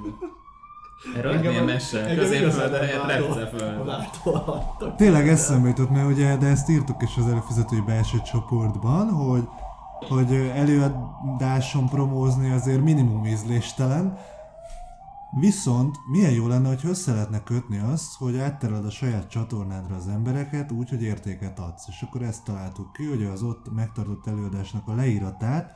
[1.17, 1.99] Erről Engem milyen a- mese?
[1.99, 3.85] engem Középföld igazán helyett vádol- repceföld.
[3.85, 4.95] vádolhattak.
[4.95, 9.43] Tényleg eszembe jutott, mert ugye, de ezt írtuk is az előfizetői belső csoportban, hogy,
[10.09, 14.17] hogy előadáson promózni azért minimum ízléstelen,
[15.39, 20.07] Viszont milyen jó lenne, hogy össze lehetne kötni azt, hogy áttereled a saját csatornádra az
[20.07, 21.87] embereket úgy, hogy értéket adsz.
[21.87, 25.71] És akkor ezt találtuk ki, hogy az ott megtartott előadásnak a leíratát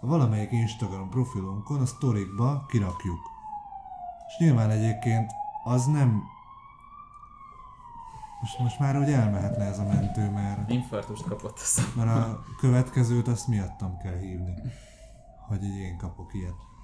[0.00, 3.20] a valamelyik Instagram profilunkon, a sztorikba kirakjuk.
[4.28, 5.30] És nyilván egyébként
[5.64, 6.22] az nem...
[8.40, 11.60] Most, most már úgy elmehetne ez a mentő, mert, Infartust kapott
[11.96, 14.54] mert a következőt azt miattam kell hívni.
[15.48, 16.74] Hogy így én kapok ilyet.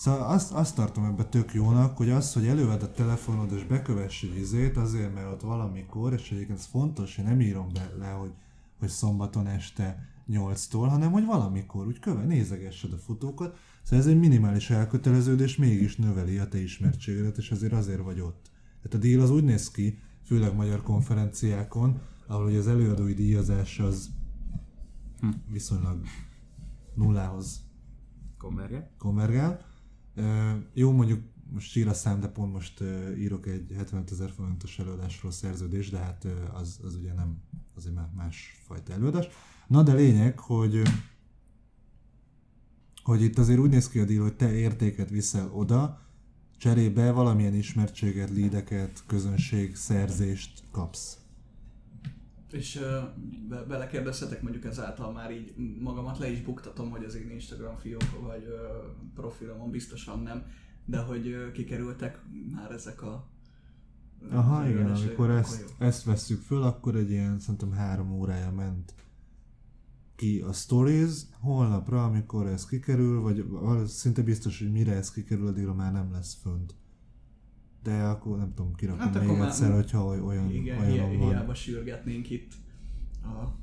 [0.00, 4.22] Szóval azt, azt tartom ebbe tök jónak, hogy az, hogy előved a telefonod és bekövess
[4.22, 8.10] egy izét, azért, mert ott valamikor, és egyébként ez fontos, hogy nem írom be le,
[8.10, 8.32] hogy
[8.78, 13.56] hogy szombaton este 8-tól, hanem hogy valamikor úgy köve, nézegessed a futókat.
[13.82, 18.50] Szóval ez egy minimális elköteleződés mégis növeli a te ismertségedet, és ezért azért vagy ott.
[18.82, 23.78] Tehát a díl az úgy néz ki, főleg magyar konferenciákon, ahol ugye az előadói díjazás
[23.78, 24.10] az
[25.52, 26.00] viszonylag
[26.94, 27.68] nullához
[28.38, 28.90] Konverge?
[28.98, 29.69] konvergál.
[30.74, 31.20] Jó, mondjuk
[31.52, 32.82] most sír a szám, de pont most
[33.18, 37.42] írok egy 75 ezer forintos előadásról szerződés, de hát az, az ugye nem,
[37.74, 39.28] az egy má- másfajta előadás.
[39.66, 40.82] Na de lényeg, hogy
[43.02, 46.00] hogy itt azért úgy néz ki a díl, hogy te értéket viszel oda,
[46.58, 51.19] cserébe valamilyen ismertséget, lídeket, közönség, szerzést kapsz.
[52.52, 52.80] És
[53.48, 58.20] be, belekérdezhetek mondjuk ezáltal már így magamat le is buktatom, hogy az én Instagram fiók
[58.22, 58.44] vagy
[59.14, 60.46] profilomon biztosan nem,
[60.84, 62.20] de hogy kikerültek
[62.54, 63.28] már ezek a
[64.30, 65.86] Aha, igen, amikor ezt, jó.
[65.86, 68.94] ezt vesszük föl, akkor egy ilyen, szerintem három órája ment
[70.20, 73.44] ki a stories, holnapra, amikor ez kikerül, vagy
[73.86, 76.74] szinte biztos, hogy mire ez kikerül, addigra már nem lesz fönt.
[77.82, 81.18] De akkor nem tudom, kirakom Hát még már- egyszer, hogyha oly- olyan, Igen, olyan hi-
[81.18, 81.28] van.
[81.28, 82.52] hiába sürgetnénk itt
[83.22, 83.58] a,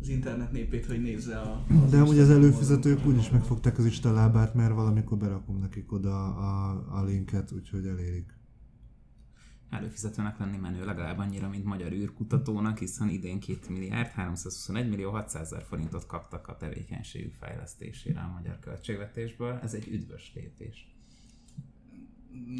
[0.00, 1.64] az internet népét, hogy nézze a...
[1.90, 6.84] De amúgy az előfizetők úgyis megfogták az Isten lábát, mert valamikor berakom nekik oda a,
[6.98, 8.34] a linket, úgyhogy elérik.
[9.70, 15.42] Előfizetőnek lenni menő legalább annyira, mint magyar űrkutatónak, hiszen idén 2 milliárd 321 millió 600
[15.52, 19.58] ezer forintot kaptak a tevékenységük fejlesztésére a magyar költségvetésből.
[19.62, 20.95] Ez egy üdvös lépés.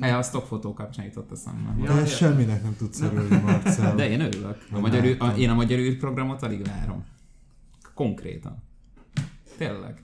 [0.00, 1.74] Ja, a stockfotó kapcsán jutott eszembe.
[1.78, 2.06] Ja, De ja.
[2.06, 3.94] semminek nem tudsz örülni, Marcel.
[3.94, 4.66] De én örülök.
[4.72, 7.04] A magyar, űr- a, én a magyar űrprogramot alig várom.
[7.94, 8.62] Konkrétan.
[9.58, 10.02] Tényleg.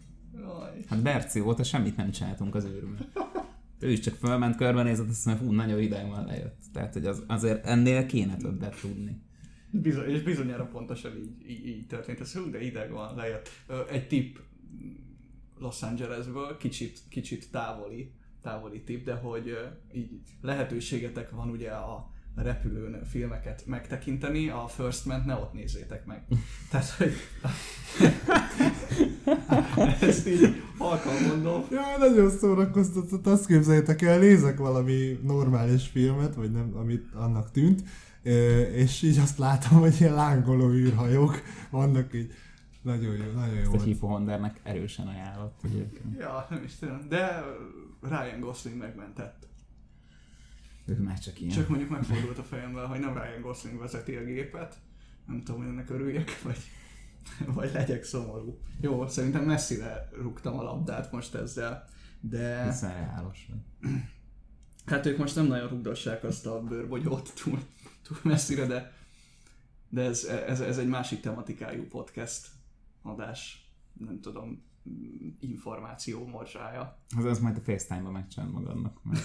[0.88, 3.06] Hát Berci óta semmit nem csináltunk az űrben.
[3.78, 6.60] Ő is csak fölment, körbenézett, azt mondja, fú, nagyon ideg van lejött.
[6.72, 9.22] Tehát, hogy az, azért ennél kéne többet tudni.
[9.70, 12.20] Bizony, és bizonyára pontosan így, így, így történt.
[12.20, 13.48] Ez hú, de ideg van, lejött.
[13.90, 14.40] Egy tip
[15.58, 18.12] Los Angelesből, kicsit, kicsit távoli,
[18.43, 19.59] távoli tip, de hogy
[19.93, 26.22] így lehetőségetek van ugye a repülőn filmeket megtekinteni, a First Man ne ott nézzétek meg.
[26.70, 27.12] Tehát, hogy
[30.01, 31.64] ezt így halkan mondom.
[31.70, 37.82] Ja, nagyon szórakoztatott, azt képzeljétek el, nézek valami normális filmet, vagy nem, amit annak tűnt,
[38.74, 42.32] és így azt látom, hogy ilyen lángoló űrhajók vannak így.
[42.82, 46.18] Nagyon jó, nagyon jó Ezt a hipohondernek erősen ajánlott egyébként.
[46.18, 47.45] Ja, nem is tudom, de
[48.03, 49.46] Ryan Gosling megmentett.
[50.86, 51.53] Ő már csak ilyen.
[51.53, 54.76] Csak mondjuk megfordult a fejemben, hogy nem Ryan Gosling vezeti a gépet.
[55.26, 56.59] Nem tudom, hogy ennek örüljek, vagy,
[57.46, 58.59] vagy legyek szomorú.
[58.80, 61.88] Jó, szerintem messzire rúgtam a labdát most ezzel,
[62.20, 63.90] de Hiszen reálos vagy.
[64.86, 67.59] hát ők most nem nagyon rugdossák azt a bőrbogyót túl,
[68.03, 68.92] túl messzire, de,
[69.88, 72.48] de ez, ez, ez egy másik tematikájú podcast
[73.03, 73.70] adás.
[73.92, 74.62] Nem tudom,
[75.41, 76.99] információ morzsája.
[77.16, 79.22] Az, az majd a FaceTime-ban megcsinálod magadnak, mert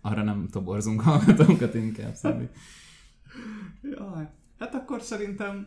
[0.00, 2.48] arra nem toborzunk hallgatókat inkább, szóval.
[3.82, 5.66] Jaj, hát akkor szerintem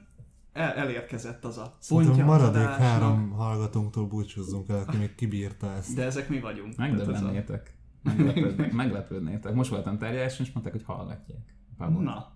[0.53, 2.79] el, elérkezett az a pontja az maradék adásnak.
[2.79, 5.95] három hallgatónktól búcsúzzunk el, aki még kibírta ezt.
[5.95, 6.71] De ezek mi vagyunk.
[6.71, 7.73] Ez a- Megdöbbennétek.
[8.03, 9.53] Meglepőd, meglepődnétek.
[9.53, 11.55] Most voltam tárgyaláson, és mondták, hogy hallgatják.
[11.77, 12.03] Pabot.
[12.03, 12.33] Na,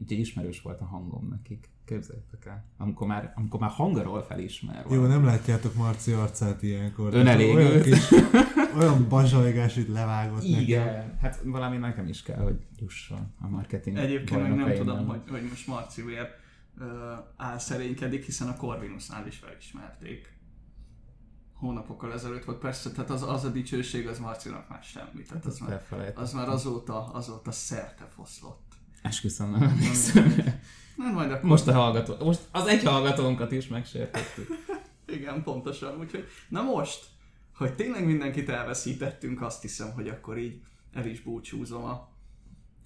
[0.00, 1.70] Úgyhogy ismerős volt a hangom nekik.
[1.84, 2.64] Képzeljétek el.
[2.76, 4.86] Amikor már, amikor már hangról felismer.
[4.90, 7.14] Jó, nem látjátok Marci arcát ilyenkor.
[7.14, 7.56] Önelégült.
[7.56, 8.10] Olyan, kis,
[8.76, 10.60] olyan bazsalgás itt levágott nekem.
[10.60, 15.20] Igen, hát valami nekem is kell, hogy jusson a marketing egyébként meg nem tudom, hogy,
[15.30, 16.30] hogy most Marci miért
[16.78, 16.86] uh,
[17.36, 20.38] álszerénykedik, hiszen a Corvinusnál is felismerték.
[21.52, 25.22] Hónapokkal ezelőtt volt, persze, tehát az, az a dicsőség, az Marcinak már semmi.
[25.28, 28.69] Tehát az, Azt már, az már azóta, azóta szerte foszlott.
[29.02, 30.34] Esküszöm, nem emlékszem.
[30.96, 31.48] Nem majd akkor...
[31.50, 34.48] Most a hallgató, most az egy hallgatónkat is megsértettük.
[35.16, 35.98] Igen, pontosan.
[35.98, 37.08] Úgyhogy, na most,
[37.54, 40.60] hogy tényleg mindenkit elveszítettünk, azt hiszem, hogy akkor így
[40.92, 42.08] el is búcsúzom a,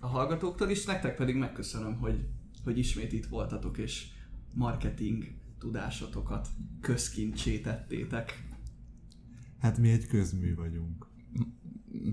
[0.00, 2.26] a hallgatóktól, és nektek pedig megköszönöm, hogy,
[2.64, 4.06] hogy ismét itt voltatok, és
[4.54, 5.24] marketing
[5.58, 6.48] tudásotokat
[6.80, 8.44] közkincsé tettétek.
[9.60, 11.06] Hát mi egy közmű vagyunk.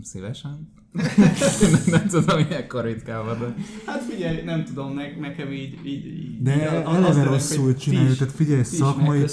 [0.02, 0.80] Szívesen?
[0.92, 3.56] nem, nem tudom, ilyenkor ritkán de...
[3.86, 5.86] Hát figyelj, nem tudom, ne, nekem így...
[5.86, 9.26] így, így De így eleve rosszul csináljuk, tehát figyelj, szakmai,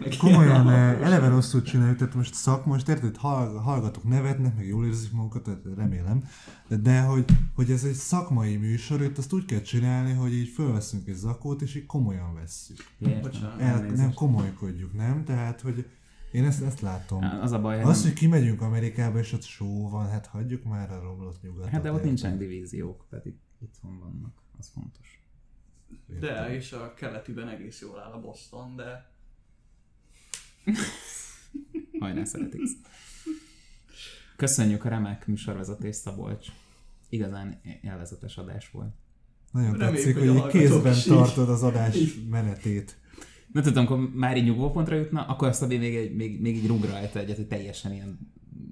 [0.00, 0.70] meg komolyan
[1.06, 5.42] eleve rosszul csináljuk, tehát most szakma, most érted, hall- hallgatók nevetnek, meg jól érzik magukat,
[5.42, 6.24] tehát remélem,
[6.68, 7.24] de, de hogy,
[7.54, 11.62] hogy ez egy szakmai műsor, itt azt úgy kell csinálni, hogy így fölveszünk egy zakót,
[11.62, 12.76] és így komolyan vesszük.
[12.98, 13.60] Bocsánat.
[13.60, 15.24] El, nem komolykodjuk, nem?
[15.24, 15.86] Tehát, hogy
[16.36, 17.24] én ezt, ezt látom.
[17.40, 18.10] Az a baj, hogy Az, nem...
[18.10, 21.70] hogy kimegyünk Amerikába, és ott show van, hát hagyjuk már a romlott nyugatot.
[21.70, 22.06] Hát de ott érted?
[22.06, 24.42] nincsenek divíziók, pedig itthon vannak.
[24.58, 25.24] Az fontos.
[26.20, 29.10] De, és a keletiben egész jól áll a Boston, de
[32.00, 32.70] Hajrá, Celtics.
[34.36, 36.48] Köszönjük a remek műsorvezetés, Szabolcs.
[37.08, 38.94] Igazán élvezetes adás volt.
[39.52, 41.98] Nagyon Reméljük, tetszik, hogy hogy, kézben tartod az adás
[42.30, 42.98] menetét.
[43.56, 46.84] Nem tudom, amikor már így nyugvópontra jutna, akkor azt még, egy, még, még így rúg
[46.84, 48.18] rajta egyet, hogy teljesen ilyen,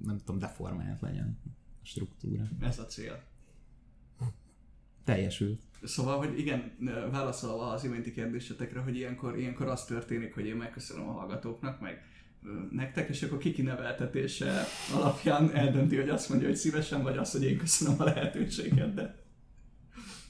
[0.04, 1.38] nem tudom, deformált legyen
[1.82, 2.42] a struktúra.
[2.60, 3.22] ez a cél.
[5.04, 5.60] Teljesült.
[5.82, 6.72] Szóval, hogy igen,
[7.10, 12.02] válaszolva az iménti kérdésetekre, hogy ilyenkor, ilyenkor az történik, hogy én megköszönöm a hallgatóknak, meg
[12.70, 14.64] nektek, és akkor kiki neveltetése
[14.94, 19.24] alapján eldönti, hogy azt mondja, hogy szívesen, vagy azt, hogy én köszönöm a lehetőséget, de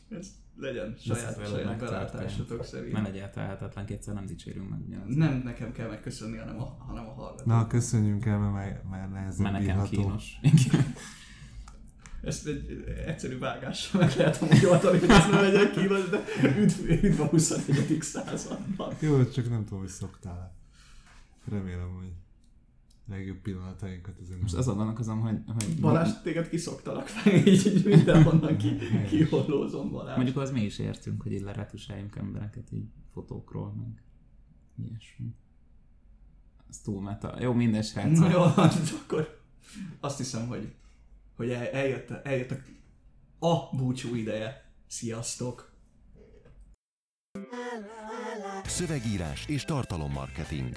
[0.09, 1.79] ez legyen saját, saját megtörtént.
[1.79, 2.93] belátásotok szerint.
[2.93, 5.15] Nem legyen tehetetlen, kétszer nem dicsérünk meg ugyanaz.
[5.15, 7.47] Nem nekem kell megköszönni, hanem a, hanem a hallgatók.
[7.47, 10.03] Na, köszönjünk el, mert már, már nehezebb Mert nekem bírható.
[10.03, 10.37] kínos.
[12.23, 16.21] Ezt egy egyszerű vágással meg lehet amúgy oldani, hogy ez ne legyen kínos, de
[16.57, 17.99] üdv, üdv a 21.
[18.03, 18.95] században.
[19.01, 20.55] Jó, csak nem tudom, hogy szoktál.
[21.51, 22.13] Remélem, hogy
[23.07, 28.57] legjobb pillanatainkat azért Most azon gondolkozom, hogy, hogy Balázs, téged kiszoktalak fel, így, így mindenhonnan
[28.57, 28.77] ki,
[29.09, 30.17] kihollózom Balázs.
[30.17, 34.03] mondjuk az mi is értünk, hogy így leretusáljunk embereket így fotókról, meg
[34.77, 35.35] ilyesmi.
[36.69, 37.41] Ez túl meta.
[37.41, 38.19] Jó, minden srác.
[38.19, 39.43] Na jó, hát akkor
[40.01, 40.75] azt hiszem, hogy,
[41.37, 42.51] hogy el, eljött, eljött
[43.39, 44.73] a, a búcsú ideje.
[44.87, 45.73] Sziasztok!
[48.65, 50.77] Szövegírás és tartalommarketing.